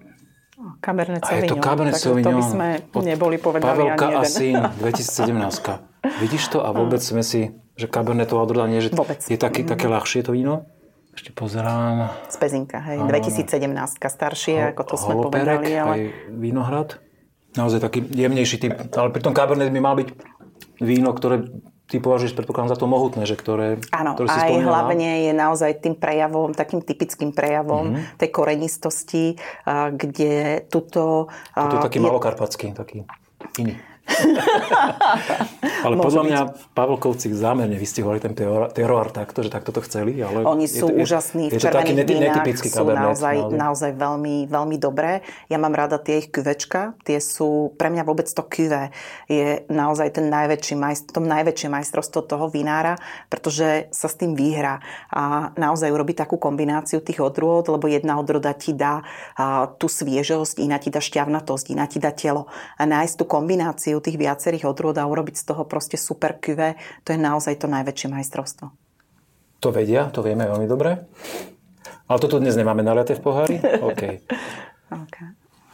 [0.84, 1.64] Cabernet A je to Sauvignon.
[1.64, 2.52] Cabernet takže to by Sauvignon.
[2.52, 2.68] sme
[3.00, 4.36] neboli povedali Pavelka ani a jeden.
[4.36, 6.20] syn 2017.
[6.20, 6.58] Vidíš to?
[6.60, 9.18] A vôbec sme si, že Cabernetová odroda nie, že Vôbec.
[9.20, 10.66] je také, také ľahšie to víno.
[11.10, 12.10] Ešte pozerám.
[12.26, 12.98] Z Pezinka, hej.
[13.00, 13.46] 2017
[14.00, 15.30] staršie, ako to sme Holoperek,
[15.62, 16.90] povedali, ale aj Vinohrad.
[17.52, 18.74] Naozaj taký jemnejší typ.
[18.90, 20.08] Ale pri tom Cabernet by mal byť
[20.80, 21.46] víno, ktoré
[21.84, 24.70] ty považuješ, predpokladám, za to mohutné, že ktoré, Áno, ktoré si aj spomínala.
[24.74, 28.18] hlavne je naozaj tým prejavom, takým typickým prejavom Mhm.
[28.18, 29.24] tej korenistosti,
[29.92, 30.32] kde
[30.66, 31.30] tuto...
[31.52, 33.06] a, To je taký je- malokarpatský, taký
[33.56, 33.78] iný.
[35.84, 36.30] ale Môže podľa byť.
[36.30, 36.40] mňa
[36.76, 40.16] Pavlkovci zámerne vystihovali ten terroir, terroir takto, že takto to chceli.
[40.20, 42.68] Ale Oni je sú to, je, úžasní v je to taký červených nety- vínach, netypický
[42.68, 43.04] sú Cabernet.
[43.10, 45.24] naozaj, naozaj veľmi, veľmi dobré.
[45.48, 48.92] Ja mám rada tie ich kuvečka, tie sú, pre mňa vôbec to kuve
[49.28, 52.96] je naozaj ten najväčší majst, to najväčšie majstrovstvo toho vinára,
[53.32, 58.52] pretože sa s tým vyhrá a naozaj urobí takú kombináciu tých odrôd, lebo jedna odroda
[58.52, 59.02] ti dá
[59.36, 62.46] a, tú sviežosť, iná ti dá šťavnatosť, iná ti dá telo.
[62.78, 67.12] A nájsť tú kombináciu tých viacerých odrôd a urobiť z toho proste super kuve, to
[67.14, 68.70] je naozaj to najväčšie majstrovstvo.
[69.60, 71.08] To vedia, to vieme veľmi dobre.
[72.04, 73.56] Ale toto dnes nemáme naliaté v pohári?
[73.82, 74.02] OK.
[74.94, 75.26] Okay.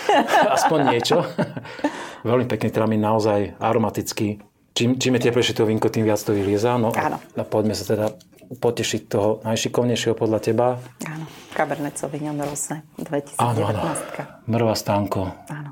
[0.60, 1.24] aspoň niečo.
[2.28, 4.44] Veľmi pekný tramín, naozaj aromatický.
[4.72, 6.74] Čím, čím je teplejšie to vínko, tým viac to vylieza.
[6.74, 7.20] No, Áno.
[7.32, 8.16] A poďme sa teda
[8.52, 10.66] potešiť toho najšikovnejšieho podľa teba.
[11.02, 13.36] Áno, Cabernet Sauvignon Rosé 2019.
[13.38, 13.80] Áno, áno.
[14.44, 15.28] Mrva stánko.
[15.46, 15.70] Áno.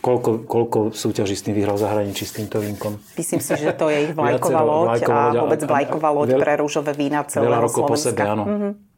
[0.00, 2.96] Koľko, koľko súťaží s tým vyhral zahraničí s týmto vínkom?
[3.14, 7.20] Myslím si, že to je ich vlajková loď a vôbec vlajková loď pre rúžové vína
[7.24, 8.10] celého Veľa rokov po Slovenska.
[8.16, 8.44] sebe, áno.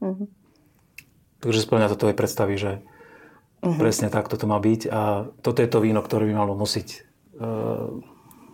[0.01, 0.25] Mhm.
[1.39, 2.73] Takže splňa to tvoje predstavy, že
[3.63, 3.79] Mhm.
[3.79, 4.81] presne takto to má byť.
[4.89, 5.01] A
[5.39, 6.99] toto je to víno, ktoré by malo nosiť e,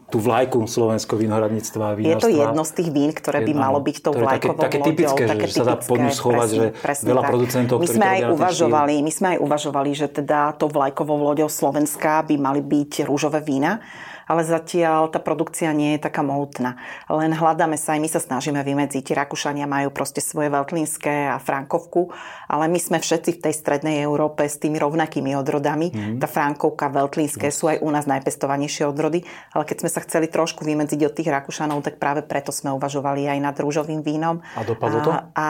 [0.08, 3.78] tú vlajku slovenského vinohradníctva a Je to jedno z tých vín, ktoré by Jedno, malo
[3.78, 4.88] byť tou také- vlajkovou také loďou.
[4.88, 6.64] typické, že- že sa dá pod ňu schovať, že
[7.04, 7.28] veľa tak.
[7.28, 11.52] producentov, my sme to aj uvažovali, my sme aj uvažovali, že teda tou vlajkovou loďou
[11.52, 13.84] Slovenska by mali byť rúžové vína,
[14.28, 16.76] ale zatiaľ tá produkcia nie je taká mohutná.
[17.08, 19.16] Len hľadáme sa, aj my sa snažíme vymedziť.
[19.16, 22.12] Rakúšania majú proste svoje veltlínske a frankovku,
[22.46, 25.88] ale my sme všetci v tej strednej Európe s tými rovnakými odrodami.
[25.88, 26.20] Mhm.
[26.20, 29.24] Tá frankovka, veltlínske sú aj u nás najpestovanejšie odrody,
[29.56, 33.24] ale keď sme sa chceli trošku vymedziť od tých Rakúšanov, tak práve preto sme uvažovali
[33.24, 34.44] aj nad rúžovým vínom.
[34.54, 35.10] A dopadlo to?
[35.10, 35.46] A, a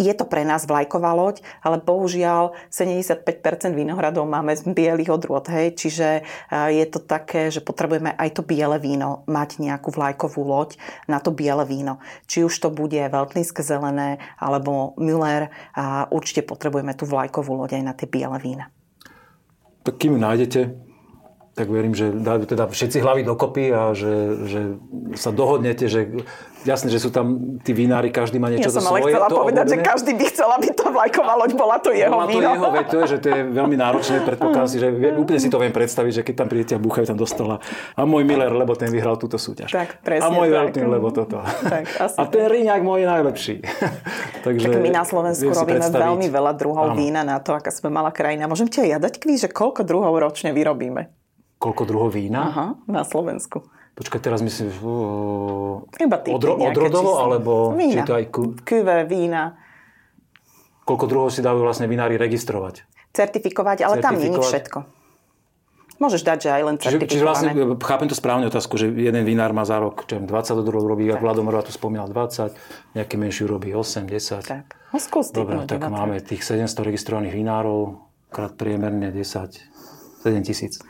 [0.00, 3.20] je to pre nás vlajková loď, ale bohužiaľ 75%
[3.76, 8.42] vinohradov máme z bielých odrôd, hej, čiže a, je to také, že potrebujeme aj to
[8.42, 12.00] biele víno mať nejakú vlajkovú loď na to biele víno.
[12.24, 17.84] Či už to bude veltlínske zelené alebo Müller, a určite potrebujeme tú vlajkovú loď aj
[17.84, 18.72] na tie biele vína.
[19.84, 20.90] Tak kým nájdete,
[21.60, 24.14] tak verím, že dajú teda všetci hlavy dokopy a že,
[24.46, 24.60] že
[25.18, 26.24] sa dohodnete, že
[26.62, 27.26] jasné, že sú tam
[27.58, 29.12] tí vinári, každý má niečo Ja som ale svoje.
[29.12, 29.88] chcela povedať, že obľúbené.
[29.88, 32.50] každý by chcel, aby tá vlajková loď bola to jeho No, má to víno.
[32.50, 35.56] jeho, veď to je, že to je veľmi náročné, predpokladám si, že úplne si to
[35.56, 37.56] viem predstaviť, že keď tam prídete a búchajú tam do stola
[37.92, 39.68] a môj Miller, lebo ten vyhral túto súťaž.
[39.68, 40.56] Tak, presne a môj tak.
[40.70, 41.38] Veltin, lebo toto.
[41.40, 43.54] Tak, asi a ten Riňák môj je najlepší.
[44.40, 46.00] Takže Tak my na Slovensku robíme predstaviť.
[46.02, 46.96] veľmi veľa druhov Áno.
[46.96, 48.44] vína na to, aká sme malá krajina.
[48.44, 51.08] Môžem ti aj ja dať kvíz, že koľko druhov ročne vyrobíme?
[51.56, 52.40] Koľko druhov vína?
[52.42, 53.60] Aha, na Slovensku.
[53.92, 57.22] Počkaj, teraz myslím, uh, Iba typy, odro, nejaké odrodovo, čísla.
[57.22, 58.04] alebo či Vína.
[58.04, 59.42] to aj ku, Küve, vína,
[60.82, 62.86] koľko druhov si dajú vlastne vinári registrovať?
[63.10, 64.48] certifikovať, ale tam nie je Certifikovať.
[64.48, 64.78] všetko.
[66.00, 67.84] Môžeš dať, že aj len Čiže, čiže vlastne certifikované.
[67.84, 71.04] chápem to správne otázku, že jeden vinár má za rok čo viem, 20 odrov robí,
[71.10, 72.56] ako Vladomorova tu spomínal 20,
[72.94, 74.46] nejaký menší robí 8, 10.
[74.48, 74.64] Tak.
[74.90, 78.00] No skús Dobre, tak máme tých 700 registrovaných vinárov,
[78.32, 79.60] krát priemerne 10,
[80.24, 80.80] 7 tisíc.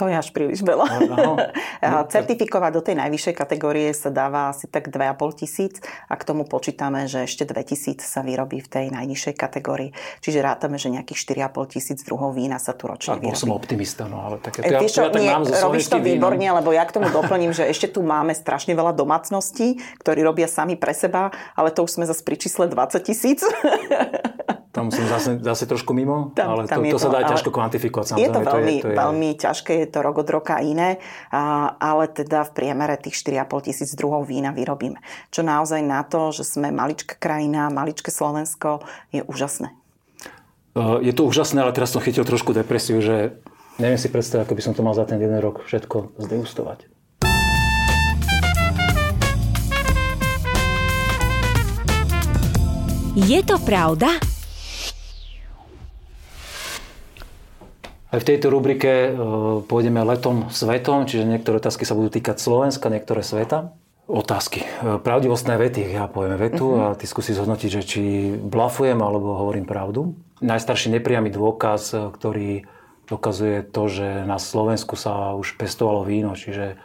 [0.00, 0.86] To je až príliš veľa.
[0.88, 1.36] Áno.
[1.84, 6.48] A Certifikovať do tej najvyššej kategórie sa dáva asi tak 2,5 tisíc a k tomu
[6.48, 9.92] počítame, že ešte 2 tisíc sa vyrobí v tej najnižšej kategórii.
[10.24, 13.36] Čiže rátame, že nejakých 4,5 tisíc druhov vína sa tu ročne vyrobí.
[13.36, 15.44] som optimista, no ale také, E, to ja, vieš to čo, ja tak nie, mám
[15.44, 16.16] robíš to slovenským vínom.
[16.16, 20.48] výborne, lebo ja k tomu doplním, že ešte tu máme strašne veľa domácností, ktorí robia
[20.48, 23.40] sami pre seba, ale to už sme zase pri čísle 20 tisíc.
[24.80, 27.20] Tam som zase, zase trošku mimo, Tam- ale tam to, je to sa to, dá
[27.20, 28.16] ale ťažko kvantifikovať.
[28.16, 30.96] Je to samozrejme, veľmi, to je, veľmi ťažké, je to rok od roka iné,
[31.28, 34.96] a, ale teda v priemere tých 4,5 tisíc druhov vína vyrobíme.
[35.28, 38.80] Čo naozaj na to, že sme maličká krajina, maličké Slovensko,
[39.12, 39.76] je úžasné.
[40.72, 43.36] Uh, Je to úžasné, ale teraz som chytil trošku depresiu, že
[43.76, 46.88] neviem si predstaviť, ako by som to mal za ten jeden rok všetko zdegustovať.
[53.20, 54.39] Je to pravda?
[58.10, 62.90] Aj v tejto rubrike uh, pôjdeme letom svetom, čiže niektoré otázky sa budú týkať Slovenska,
[62.90, 63.70] niektoré sveta.
[64.10, 64.66] Otázky.
[64.82, 65.94] Uh, Pravdivostné vety.
[65.94, 68.02] Ja poviem vetu a ty skúsi zhodnotiť, že či
[68.34, 70.18] blafujem alebo hovorím pravdu.
[70.42, 72.66] Najstarší nepriamy dôkaz, uh, ktorý
[73.06, 76.78] dokazuje to, že na Slovensku sa už pestovalo víno, čiže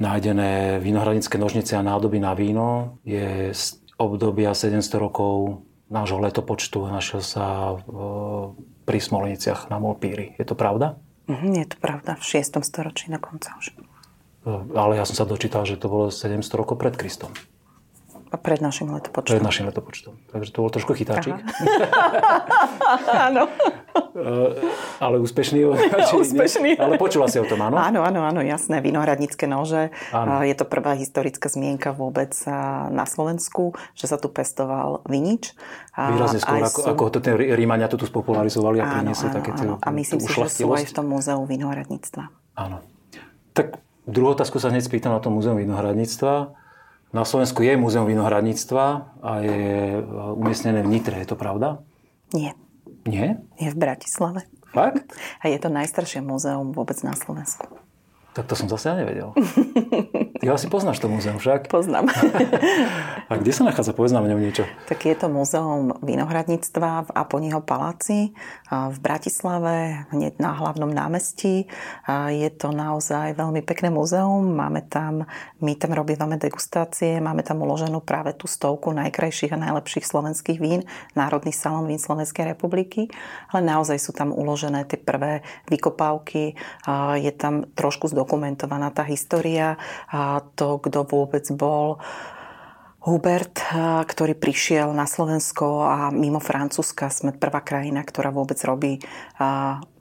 [0.00, 3.64] nájdené vinohradnícke nožnice a nádoby na víno je z
[4.00, 6.88] obdobia 700 rokov nášho letopočtu.
[6.88, 7.84] Našiel sa v,
[8.82, 10.34] pri Smoleniciach na Molpíri.
[10.38, 10.98] Je to pravda?
[11.30, 12.66] Mhm, je to pravda, v 6.
[12.66, 13.78] storočí dokonca už.
[14.74, 17.30] Ale ja som sa dočítal, že to bolo 700 rokov pred Kristom.
[18.32, 19.44] A pred našim Pred letopočtom.
[19.44, 20.16] našim letopočtom.
[20.32, 21.36] Takže to bol trošku chytáčik.
[23.28, 23.44] Áno.
[25.04, 25.60] ale úspešný.
[26.08, 26.14] či?
[26.16, 26.80] Úspešný.
[26.80, 27.76] Ale počula si o tom, áno?
[27.76, 28.80] Áno, áno, áno, jasné.
[28.80, 29.92] Vinohradnícke nože.
[30.16, 30.40] Áno.
[30.40, 35.52] A Je to prvá historická zmienka vôbec a, na Slovensku, že sa tu pestoval vinič.
[35.92, 39.76] Výrazne skôr, aj ako, ako to ten Rímania to tu spopularizovali a priniesli také áno.
[39.76, 42.32] A myslím si, že sú aj v tom múzeu vinohradníctva.
[42.56, 42.80] Áno.
[43.52, 43.76] Tak
[44.08, 46.61] druhú otázku sa hneď spýtam na to múzeum vinohradníctva.
[47.12, 48.84] Na Slovensku je múzeum vinohradníctva
[49.20, 50.00] a je
[50.32, 51.84] umiestnené v Nitre, je to pravda?
[52.32, 52.56] Nie,
[53.04, 53.36] Nie?
[53.60, 54.48] je v Bratislave.
[54.72, 55.12] Fakt?
[55.44, 57.68] A je to najstaršie múzeum vôbec na Slovensku.
[58.32, 59.36] Tak to som zase ja nevedel.
[60.42, 61.68] Ty asi poznáš to múzeum však.
[61.68, 62.08] Poznám.
[63.30, 63.94] A kde sa nachádza?
[63.94, 64.66] Povedz nám o ňom niečo.
[64.90, 68.34] tak je to múzeum vinohradníctva v Aponiho paláci
[68.68, 71.68] v Bratislave, hneď na hlavnom námestí.
[72.28, 74.52] Je to naozaj veľmi pekné múzeum.
[74.52, 75.28] Máme tam,
[75.60, 80.88] my tam robívame degustácie, máme tam uloženú práve tú stovku najkrajších a najlepších slovenských vín,
[81.12, 83.12] Národný salón vín Slovenskej republiky.
[83.52, 86.56] Ale naozaj sú tam uložené tie prvé vykopávky.
[87.20, 89.74] Je tam trošku zdokumentovaná tá história
[90.06, 91.98] a to, kto vôbec bol
[93.02, 93.58] Hubert,
[94.06, 99.02] ktorý prišiel na Slovensko a mimo Francúzska sme prvá krajina, ktorá vôbec robí,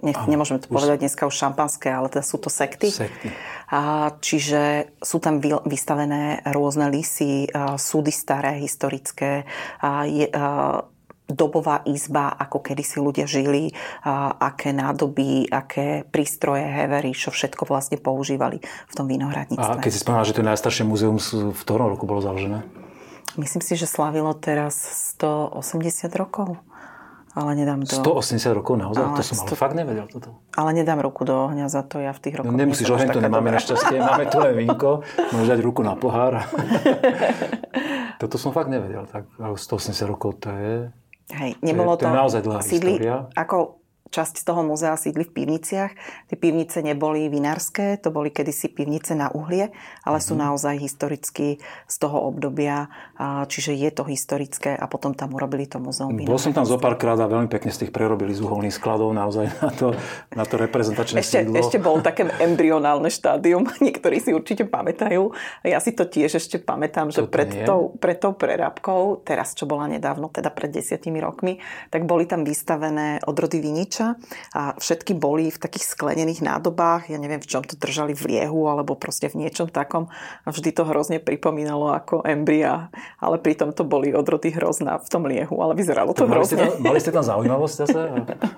[0.05, 2.93] ne, nemôžeme to povedať dneska už šampanské, ale teda sú to sekty.
[2.93, 3.33] Sekty.
[3.73, 7.49] A, čiže sú tam vy- vystavené rôzne lisy,
[7.81, 9.49] súdy staré, historické,
[9.81, 10.85] a, je, a,
[11.29, 13.71] dobová izba, ako kedysi ľudia žili,
[14.03, 19.81] a, aké nádoby, aké prístroje, hevery, čo všetko vlastne používali v tom A vinohradníctve.
[19.81, 21.17] keď si spomínala, že to je najstaršie múzeum,
[21.55, 22.65] v ktorom roku bolo založené?
[23.39, 24.75] Myslím si, že slavilo teraz
[25.15, 26.59] 180 rokov.
[27.31, 27.95] Ale nedám to.
[27.95, 29.07] 180 rokov naozaj?
[29.07, 30.35] Ale to som ale 100 fakt nevedel toto.
[30.51, 32.51] Ale nedám ruku do ohňa za to, ja v tých rokoch...
[32.51, 33.55] No, nemusíš oheň, to nemáme dobrá.
[33.55, 36.43] našťastie, máme tu len vínko, môžeš dať ruku na pohár.
[38.21, 40.91] toto som fakt nevedel, tak ale 180 rokov to je...
[41.33, 43.15] Hej, nebolo To je- to je naozaj dlhá sídli, história.
[43.33, 43.80] Ako
[44.11, 45.91] časť z toho muzea sídli v pivniciach.
[46.27, 49.71] Tie pivnice neboli vinárske, to boli kedysi pivnice na uhlie,
[50.03, 50.41] ale sú Mhm.
[50.41, 51.57] naozaj historicky
[51.87, 52.91] z toho obdobia,
[53.47, 57.15] čiže je to historické a potom tam urobili to muzeum Bol som tam zo párkrát
[57.15, 59.87] a veľmi pekne z tých prerobili z uholných skladov naozaj na to,
[60.35, 61.55] na to reprezentačné Ešte, sídlo.
[61.55, 65.31] ešte bol také embryonálne štádium, niektorí si určite pamätajú.
[65.63, 67.63] Ja si to tiež ešte pamätám, že pred nie.
[67.63, 72.43] tou, pred tou prerábkou, teraz čo bola nedávno, teda pred desiatimi rokmi, tak boli tam
[72.43, 73.63] vystavené odrody
[74.01, 74.17] viniča
[74.57, 78.67] a všetky boli v takých sklenených nádobách, ja neviem v čom to držali v liehu
[78.67, 80.09] alebo proste v niečom takom
[80.43, 82.89] a vždy to hrozne pripomínalo ako embria,
[83.21, 86.57] ale pritom to boli odrody hrozná v tom liehu, ale vyzeralo to Mali ste, hrozne.
[86.57, 88.01] tam, mali ste tam zaujímavosť zase?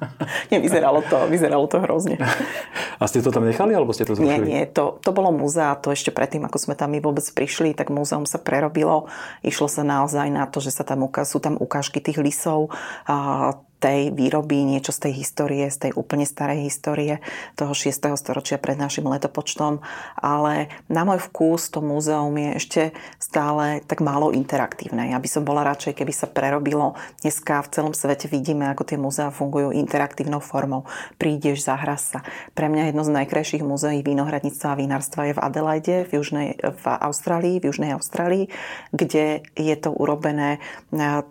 [0.54, 2.18] Nevyzeralo to, vyzeralo to hrozne.
[3.02, 4.46] A ste to tam nechali, alebo ste to Nie, zrušili?
[4.48, 7.91] nie, to, to bolo múzea, to ešte predtým, ako sme tam my vôbec prišli, tak
[7.91, 9.12] múzeum sa prerobilo.
[9.44, 12.72] Išlo sa naozaj na to, že sa tam uka- sú tam ukážky tých lisov,
[13.04, 13.52] a
[13.84, 17.20] tej výroby, niečo z tej histórie, z tej úplne starej histórie
[17.60, 17.92] toho 6.
[18.16, 19.84] storočia pred našim letopočtom,
[20.16, 22.82] ale na môj vkus to múzeum je ešte
[23.20, 25.12] stále tak málo interaktívne.
[25.12, 26.96] Ja by som bola radšej, keby sa prerobilo.
[27.20, 30.88] Dneska v celom svete vidíme, ako tie múzea fungujú interaktívnou formou.
[31.20, 32.24] Prídeš, zahras sa.
[32.56, 36.86] Pre mňa jedno z najkrajších múzeí vínohradníctva a vinárstva je v Adelaide, v, južnej, v
[36.88, 38.48] Austrálii, v južnej Austrálii,
[38.96, 40.64] kde je to urobené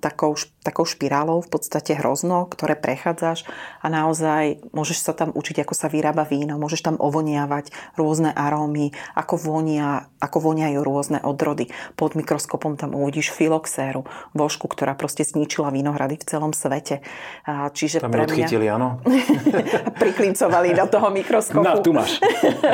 [0.05, 3.45] takou, takou špirálou, v podstate hrozno, ktoré prechádzaš
[3.83, 8.95] a naozaj môžeš sa tam učiť, ako sa vyrába víno, môžeš tam ovoniavať rôzne arómy,
[9.19, 11.69] ako, vonia, ako voniajú rôzne odrody.
[11.99, 17.03] Pod mikroskopom tam uvidíš filoxéru, vošku, ktorá proste zničila vínohrady v celom svete.
[17.47, 18.31] Čiže tam pre mňa...
[18.31, 19.03] odchytili, áno?
[20.03, 21.67] priklincovali do toho mikroskopu.
[21.67, 22.23] No, tu máš.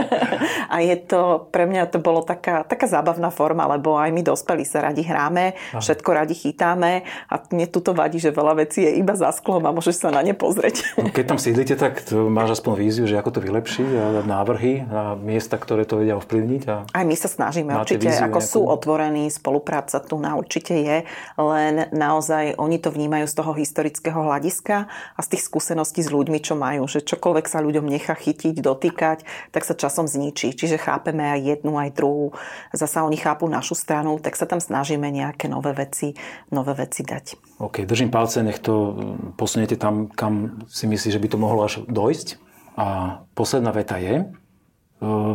[0.75, 4.69] a je to, pre mňa to bolo taká, taká zábavná forma, lebo aj my dospelí
[4.69, 5.81] sa radi hráme, Aha.
[5.81, 9.65] všetko radi chytáme a mne tu to vadí, že veľa vecí je iba za sklom
[9.67, 10.99] a môžeš sa na ne pozrieť.
[10.99, 15.01] No, keď tam sídlite, tak máš aspoň víziu, že ako to vylepšiť a návrhy a
[15.19, 16.63] miesta, ktoré to vedia ovplyvniť.
[16.69, 18.53] A aj my sa snažíme určite, ako nejakú...
[18.53, 20.99] sú otvorení, spolupráca tu na určite je,
[21.39, 26.39] len naozaj oni to vnímajú z toho historického hľadiska a z tých skúseností s ľuďmi,
[26.43, 29.25] čo majú, že čokoľvek sa ľuďom nechá chytiť, dotýkať,
[29.55, 30.55] tak sa časom zničí.
[30.55, 32.35] Čiže chápeme aj jednu, aj druhú.
[32.75, 36.15] Zasa oni chápu našu stranu, tak sa tam snažíme nejaké nové veci,
[36.51, 37.59] nové veci dať.
[37.69, 38.97] OK, držím palce, nech to
[39.37, 42.41] posuniete tam, kam si myslíš, že by to mohlo až dojsť.
[42.81, 44.27] A posledná veta je, e,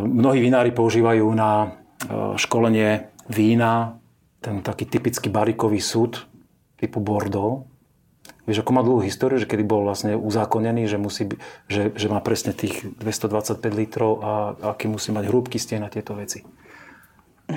[0.10, 1.68] mnohí vinári používajú na e,
[2.42, 4.02] školenie vína
[4.42, 6.26] ten taký typický barikový súd
[6.82, 7.70] typu Bordeaux.
[8.50, 11.30] Vieš, ako má dlhú históriu, že kedy bol vlastne uzákonený, že, musí,
[11.70, 14.32] že, že má presne tých 225 litrov a
[14.74, 16.44] aký musí mať hrúbky stien na tieto veci.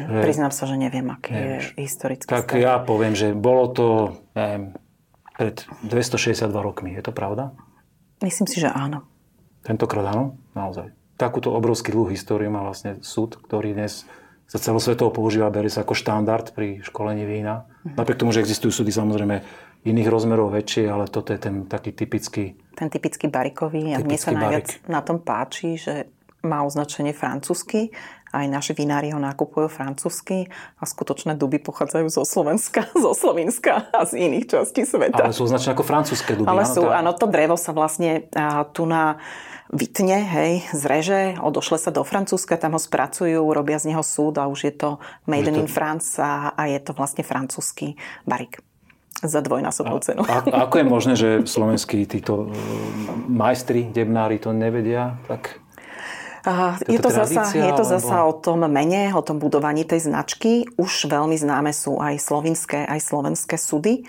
[0.04, 1.64] Že, Priznám sa, že neviem, aký nevieš.
[1.72, 2.60] je historický Tak stav.
[2.60, 3.86] ja poviem, že bolo to
[4.36, 4.76] neviem,
[5.36, 6.92] pred 262 rokmi.
[6.92, 7.56] Je to pravda?
[8.20, 9.04] Myslím si, že áno.
[9.64, 10.40] Tentokrát áno?
[10.56, 10.92] Naozaj.
[11.16, 14.04] Takúto obrovský dlhú históriu má vlastne súd, ktorý dnes
[14.46, 17.66] sa celosvetovo používa, berie sa ako štandard pri školení vína.
[17.82, 17.98] Mhm.
[17.98, 19.42] Napriek tomu, že existujú súdy samozrejme
[19.86, 22.58] iných rozmerov väčšie, ale toto je ten taký typický...
[22.74, 23.94] Ten typický barikový.
[23.94, 26.10] A mne sa najviac na tom páči, že
[26.42, 27.90] má označenie francúzsky
[28.36, 34.04] aj naši vinári ho nakupujú francúzsky a skutočné duby pochádzajú zo Slovenska, zo Slovenska a
[34.04, 35.24] z iných častí sveta.
[35.24, 36.48] Ale sú označené ako francúzske duby.
[36.48, 38.28] Ale sú, áno, to drevo sa vlastne
[38.76, 39.16] tu na
[39.72, 44.46] vytne, hej, zreže, odošle sa do Francúzska, tam ho spracujú, robia z neho súd a
[44.46, 44.90] už je to
[45.26, 48.62] made in France a, a je to vlastne francúzsky barik
[49.24, 50.22] za dvojnásobnú cenu.
[50.28, 52.52] A, a ako je možné, že slovenskí títo
[53.26, 55.16] majstri, debnári to nevedia?
[55.24, 55.56] Tak
[56.86, 60.62] je to, zasa, je to zasa o tom mene, o tom budovaní tej značky.
[60.78, 64.06] Už veľmi známe sú aj slovinské, aj slovenské súdy.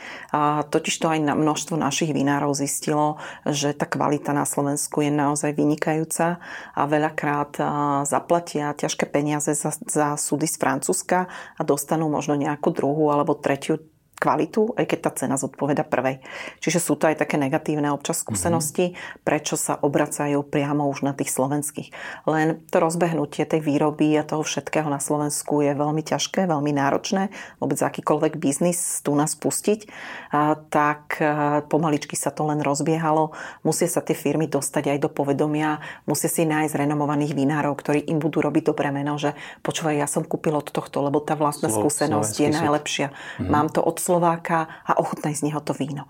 [0.69, 5.57] Totiž to aj na množstvo našich vinárov zistilo, že tá kvalita na Slovensku je naozaj
[5.57, 6.37] vynikajúca
[6.77, 7.57] a veľakrát
[8.05, 11.25] zaplatia ťažké peniaze za, za súdy z Francúzska
[11.57, 13.81] a dostanú možno nejakú druhú alebo tretiu
[14.17, 16.19] kvalitu, aj keď tá cena zodpoveda prvej.
[16.57, 19.21] Čiže sú to aj také negatívne občas skúsenosti, mm-hmm.
[19.21, 21.93] prečo sa obracajú priamo už na tých slovenských.
[22.25, 27.29] Len to rozbehnutie tej výroby a toho všetkého na Slovensku je veľmi ťažké, veľmi náročné.
[27.61, 29.85] Vôbec akýkoľvek biznis tu nás pustiť,
[30.33, 33.37] a, tak a, pomaličky sa to len rozbiehalo.
[33.61, 35.77] Musia sa tie firmy dostať aj do povedomia,
[36.09, 40.25] musia si nájsť renomovaných vinárov, ktorí im budú robiť dobré meno, že počúvaj, ja som
[40.25, 43.07] kúpil od tohto, lebo tá vlastná Slo- skúsenosť je najlepšia.
[43.13, 43.49] Mm-hmm.
[43.53, 46.07] Mám to od Slováka a ochutnaj z neho to víno.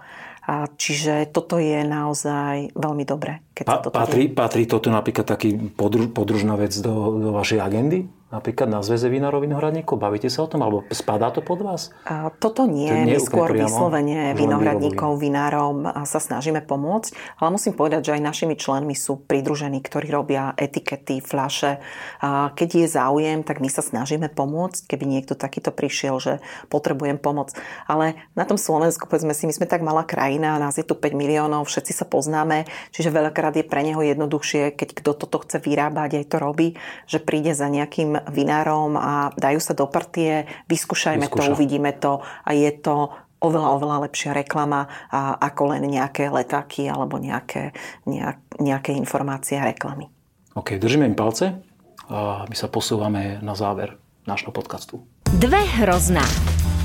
[0.48, 3.44] A čiže toto je naozaj veľmi dobré.
[3.58, 8.08] Keď pa, toto patrí, patrí toto napríklad taký podruž, podružná vec do, do vašej agendy?
[8.28, 9.96] Napríklad na Zväze vinárov vinohradníkov?
[9.96, 10.60] Bavíte sa o tom?
[10.60, 11.96] Alebo spadá to pod vás?
[12.04, 12.92] A toto nie.
[12.92, 17.40] nie My skôr vyslovene vinohradníkov, vinárom sa snažíme pomôcť.
[17.40, 21.80] Ale musím povedať, že aj našimi členmi sú pridružení, ktorí robia etikety, fľaše.
[22.20, 26.34] A keď je záujem, tak my sa snažíme pomôcť, keby niekto takýto prišiel, že
[26.68, 27.56] potrebujem pomoc.
[27.88, 31.16] Ale na tom Slovensku, povedzme si, my sme tak malá krajina, nás je tu 5
[31.16, 36.20] miliónov, všetci sa poznáme, čiže veľakrát je pre neho jednoduchšie, keď kto toto chce vyrábať,
[36.20, 36.68] aj to robí,
[37.08, 41.50] že príde za nejakým vinárom a dajú sa do partie, vyskúšajme Vyskúša.
[41.50, 43.12] to, uvidíme to a je to
[43.42, 47.74] oveľa, oveľa lepšia reklama a, ako len nejaké letáky alebo nejaké,
[48.10, 50.10] nejak, nejaké informácie a reklamy.
[50.58, 51.62] OK, držíme im palce
[52.10, 55.06] a my sa posúvame na záver nášho podcastu.
[55.28, 56.24] Dve hrozná.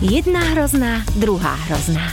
[0.02, 2.10] Jedna hrozná, druhá hrozná.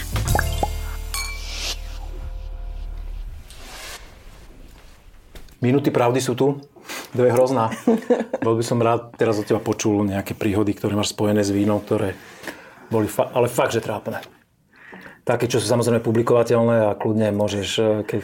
[5.60, 6.56] Minúty pravdy sú tu.
[7.10, 7.74] Dve hrozná.
[8.42, 11.82] Bol by som rád teraz od teba počul nejaké príhody, ktoré máš spojené s vínom,
[11.82, 12.14] ktoré
[12.90, 14.22] boli fa- ale fakt, že trápne.
[15.26, 18.22] Také, čo sú samozrejme publikovateľné a kľudne môžeš, e, keď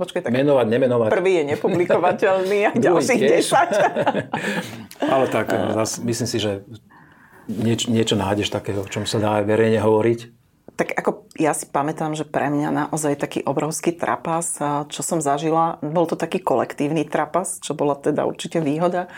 [0.00, 1.08] Počkej, tak menovať, nemenovať.
[1.12, 3.44] prvý je nepublikovateľný a ďalších tiež.
[3.52, 5.08] 10.
[5.12, 6.52] Ale tak, e, zas, myslím si, že
[7.48, 10.18] nieč, niečo nájdeš takého, o čom sa dá aj verejne hovoriť.
[10.76, 15.24] Tak ako ja si pamätám, že pre mňa naozaj taký obrovský trapas, a čo som
[15.24, 19.08] zažila, bol to taký kolektívny trapas, čo bola teda určite výhoda,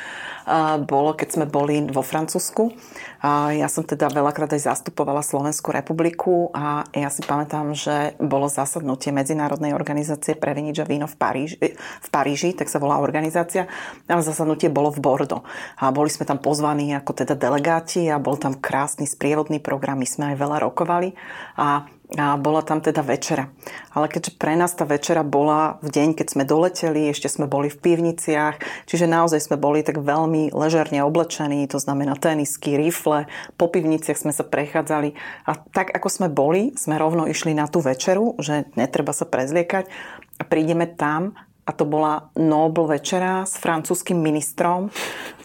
[0.46, 2.74] a bolo, keď sme boli vo Francúzsku.
[3.22, 8.50] A ja som teda veľakrát aj zastupovala Slovenskú republiku a ja si pamätám, že bolo
[8.50, 13.70] zasadnutie Medzinárodnej organizácie pre vinič a víno v Paríži, v Paríži, tak sa volá organizácia,
[14.06, 15.42] ale zasadnutie bolo v Bordo.
[15.78, 20.06] A boli sme tam pozvaní ako teda delegáti a bol tam krásny sprievodný program, my
[20.06, 21.14] sme aj veľa rokovali
[21.54, 21.86] a
[22.16, 23.48] a bola tam teda večera.
[23.92, 27.72] Ale keďže pre nás tá večera bola v deň, keď sme doleteli, ešte sme boli
[27.72, 33.68] v pivniciach, čiže naozaj sme boli tak veľmi ležerne oblečení, to znamená tenisky, rifle, po
[33.72, 35.16] pivniciach sme sa prechádzali
[35.48, 39.88] a tak ako sme boli, sme rovno išli na tú večeru, že netreba sa prezliekať
[40.36, 41.32] a prídeme tam
[41.62, 44.90] a to bola Nobel večera s francúzským ministrom,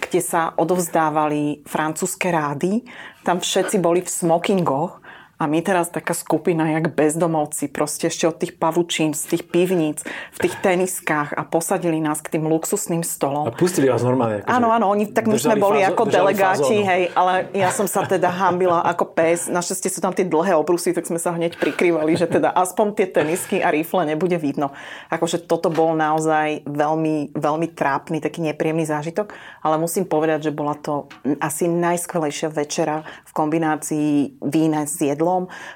[0.02, 2.82] kde sa odovzdávali francúzske rády.
[3.22, 5.07] Tam všetci boli v smokingoch
[5.38, 10.02] a my teraz taká skupina, jak bezdomovci, proste ešte od tých pavučín, z tých pivníc,
[10.34, 13.46] v tých teniskách a posadili nás k tým luxusným stolom.
[13.46, 14.42] A pustili vás normálne.
[14.42, 16.90] Akože Áno, áno, oni, tak my sme boli fázo, ako delegáti, fazónu.
[16.90, 19.46] hej, ale ja som sa teda hambila ako pes.
[19.46, 23.06] Našťastie sú tam tie dlhé obrusy, tak sme sa hneď prikrývali, že teda aspoň tie
[23.06, 24.74] tenisky a rifle nebude vidno.
[25.14, 30.74] Akože toto bol naozaj veľmi, veľmi trápny, taký nepríjemný zážitok, ale musím povedať, že bola
[30.74, 31.06] to
[31.38, 35.27] asi najskvelejšia večera v kombinácii vína s jedlom,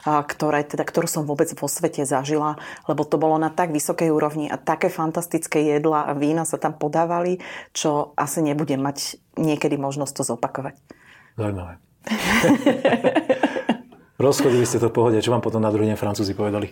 [0.08, 2.56] a ktoré, teda, ktorú som vôbec vo svete zažila,
[2.88, 6.78] lebo to bolo na tak vysokej úrovni a také fantastické jedla a vína sa tam
[6.78, 7.44] podávali,
[7.76, 10.76] čo asi nebudem mať niekedy možnosť to zopakovať.
[11.36, 11.78] Zaujímavé.
[14.22, 15.18] Rozchodili ste to v pohode.
[15.18, 16.70] Čo vám potom na druhý deň Francúzi povedali?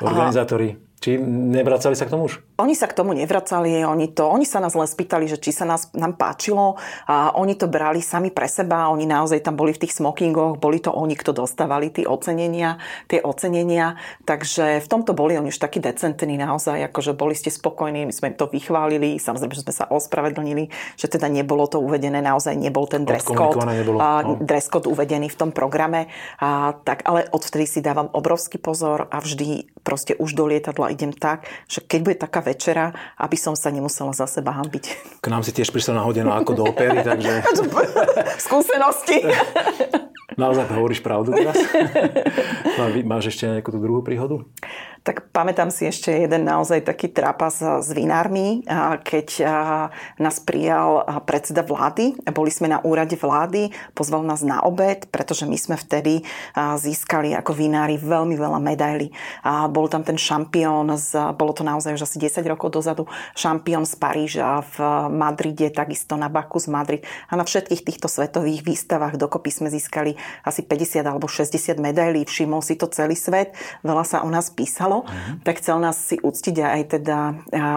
[0.00, 0.95] Organizátori.
[0.96, 2.40] Či nevracali sa k tomu už?
[2.56, 5.68] Oni sa k tomu nevracali, oni, to, oni sa nás len spýtali, že či sa
[5.68, 9.84] nás, nám páčilo a oni to brali sami pre seba, oni naozaj tam boli v
[9.84, 12.80] tých smokingoch, boli to oni, kto dostávali tie ocenenia,
[13.12, 18.08] tie ocenenia, takže v tomto boli oni už takí decentní naozaj, akože boli ste spokojní,
[18.08, 22.56] my sme to vychválili, samozrejme, že sme sa ospravedlnili, že teda nebolo to uvedené, naozaj
[22.56, 24.40] nebol ten dress code, nebolo, no.
[24.40, 26.08] dress code uvedený v tom programe,
[26.40, 31.12] a, tak, ale odvtedy si dávam obrovský pozor a vždy proste už do lietadla idem
[31.12, 34.84] tak, že keď bude taká večera, aby som sa nemusela za seba hambiť.
[35.20, 37.44] K nám si tiež prišla nahodená ako do opery, takže
[38.48, 39.20] Skúsenosti.
[40.40, 41.60] naozaj hovoríš pravdu teraz.
[42.76, 44.44] No Máš ešte nejakú tú druhú príhodu?
[45.06, 49.44] Tak pamätám si ešte jeden naozaj taký trapas s vinármi, a keď a,
[50.18, 52.18] nás prijal predseda vlády.
[52.34, 56.26] Boli sme na úrade vlády, pozval nás na obed, pretože my sme vtedy
[56.58, 59.14] získali ako vinári veľmi veľa medailí.
[59.70, 63.06] Bol tam ten šampión, z, bolo to naozaj už asi 10 rokov dozadu,
[63.38, 67.06] šampión z Paríža, v Madride, takisto na Baku z Madrid.
[67.30, 72.26] A na všetkých týchto svetových výstavách dokopy sme získali asi 50 alebo 60 medailí.
[72.26, 73.54] Všimol si to celý svet,
[73.86, 75.44] veľa sa o nás písalo, mm-hmm.
[75.44, 77.18] tak chcel nás si uctiť aj teda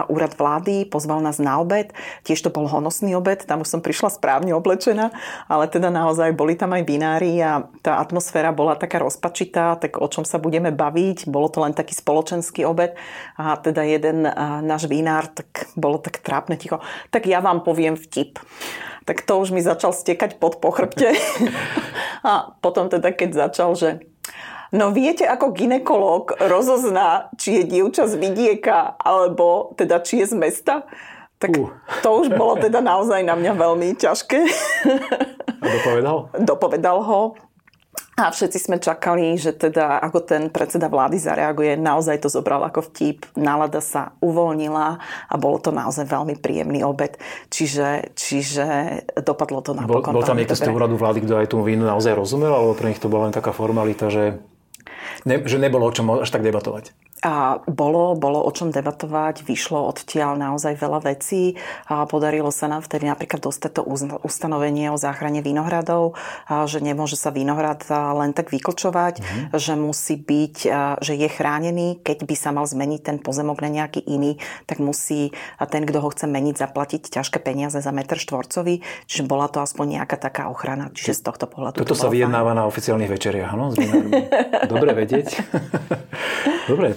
[0.08, 1.92] úrad vlády, pozval nás na obed.
[2.24, 5.10] Tiež to bol honosný obed, tam už som prišla správne oblečená,
[5.50, 10.06] ale teda naozaj boli tam aj vinári a tá atmosféra bola taká rozpačitá, tak o
[10.06, 11.26] čom sa budeme baviť.
[11.28, 12.96] Bolo to len taký spoločenský obed
[13.36, 14.24] a teda jeden
[14.64, 16.78] náš vinár, tak bolo tak trápne ticho.
[17.10, 18.38] Tak ja vám poviem vtip
[19.10, 21.18] tak to už mi začal stekať pod pochrbte.
[22.30, 23.88] A potom teda, keď začal, že
[24.70, 30.34] No viete, ako ginekolog rozozná, či je dievča z vidieka, alebo teda či je z
[30.38, 30.74] mesta?
[31.40, 31.72] Tak Uh.
[32.04, 34.40] to už bolo teda naozaj na mňa veľmi ťažké.
[35.58, 36.16] A dopovedal?
[36.36, 37.20] Dopovedal ho.
[38.20, 42.84] A všetci sme čakali, že teda ako ten predseda vlády zareaguje, naozaj to zobral ako
[42.92, 47.16] vtip, nálada sa uvoľnila a bolo to naozaj veľmi príjemný obed.
[47.48, 48.66] Čiže, čiže
[49.24, 51.88] dopadlo to Bol, napokon bol tam niekto z toho úradu vlády, kto aj tomu vínu
[51.88, 54.36] naozaj rozumel, alebo pre nich to bola len taká formalita, že,
[55.24, 56.92] ne, že nebolo o čom až tak debatovať?
[57.20, 62.80] A bolo, bolo o čom debatovať, vyšlo odtiaľ naozaj veľa vecí a podarilo sa nám
[62.80, 63.82] vtedy napríklad dostať to
[64.24, 66.16] ustanovenie o záchrane vinohradov,
[66.48, 69.52] a že nemôže sa vinohrad len tak vyklčovať, mm-hmm.
[69.52, 70.56] že musí byť,
[71.04, 75.36] že je chránený, keď by sa mal zmeniť ten pozemok na nejaký iný, tak musí
[75.68, 80.00] ten, kto ho chce meniť, zaplatiť ťažké peniaze za meter štvorcový, čiže bola to aspoň
[80.00, 83.76] nejaká taká ochrana, čiže z tohto pohľadu Toto to sa vyjednáva na oficiálnych večeriach, áno?
[84.72, 85.28] Dobre vedieť.
[86.70, 86.94] Dobre.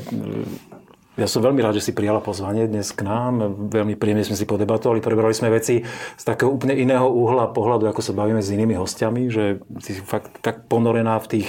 [1.14, 3.38] Ja som veľmi rád, že si prijala pozvanie dnes k nám.
[3.70, 4.98] Veľmi príjemne sme si podebatovali.
[4.98, 9.30] Prebrali sme veci z takého úplne iného uhla pohľadu, ako sa bavíme s inými hostiami,
[9.30, 11.48] že si fakt tak ponorená v tých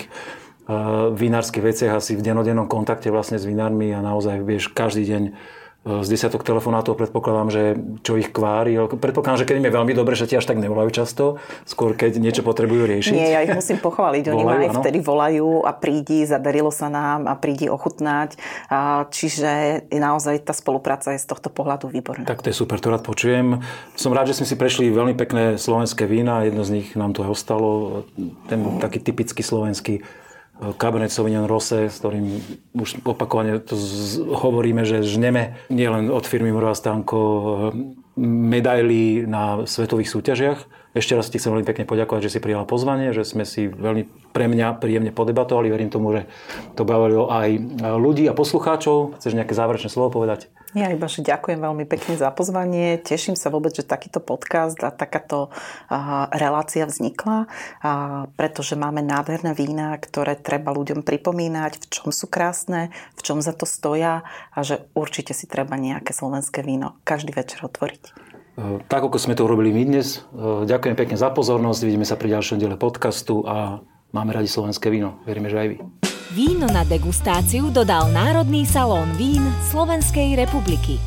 [1.16, 5.22] vinárskych veciach asi v denodennom kontakte vlastne s vinármi a naozaj vieš každý deň
[5.84, 7.62] z desiatok telefonátov predpokladám, že
[8.00, 8.80] čo ich kvári.
[8.88, 11.36] Predpokladám, že keď im je veľmi dobre, že ti až tak nevolajú často,
[11.68, 13.12] skôr keď niečo potrebujú riešiť.
[13.12, 14.32] Nie, ja ich musím pochváliť.
[14.32, 14.80] Oni volajú, ma aj ano?
[14.80, 18.40] vtedy volajú a prídi, zadarilo sa nám a prídi ochutnať.
[19.12, 22.24] Čiže naozaj tá spolupráca je z tohto pohľadu výborná.
[22.24, 23.60] Tak to je super, to rád počujem.
[23.92, 26.48] Som rád, že sme si prešli veľmi pekné slovenské vína.
[26.48, 28.02] Jedno z nich nám tu aj ostalo.
[28.48, 30.00] Ten taký typický slovenský
[30.54, 32.38] Cabernet Sauvignon Rosé, s ktorým
[32.78, 37.18] už opakovane to z- hovoríme, že žneme nielen od firmy Murova Stánko
[38.14, 40.58] medaily na svetových súťažiach.
[40.94, 44.30] Ešte raz ti chcem veľmi pekne poďakovať, že si prijala pozvanie, že sme si veľmi
[44.30, 45.74] pre mňa príjemne podebatovali.
[45.74, 46.30] Verím tomu, že
[46.78, 47.58] to bavilo aj
[47.98, 49.18] ľudí a poslucháčov.
[49.18, 50.54] Chceš nejaké záverečné slovo povedať?
[50.74, 52.98] Ja iba, že ďakujem veľmi pekne za pozvanie.
[52.98, 55.54] Teším sa vôbec, že takýto podcast a takáto
[56.34, 57.46] relácia vznikla,
[58.34, 63.54] pretože máme nádherné vína, ktoré treba ľuďom pripomínať, v čom sú krásne, v čom za
[63.54, 68.02] to stoja a že určite si treba nejaké slovenské víno každý večer otvoriť.
[68.58, 70.26] E, tak, ako sme to urobili my dnes.
[70.34, 71.86] E, ďakujem pekne za pozornosť.
[71.86, 73.78] Vidíme sa pri ďalšom diele podcastu a
[74.14, 75.18] máme radi slovenské víno.
[75.26, 75.76] Veríme, že aj vy.
[76.34, 81.02] Víno na degustáciu dodal Národný salón vín Slovenskej republiky.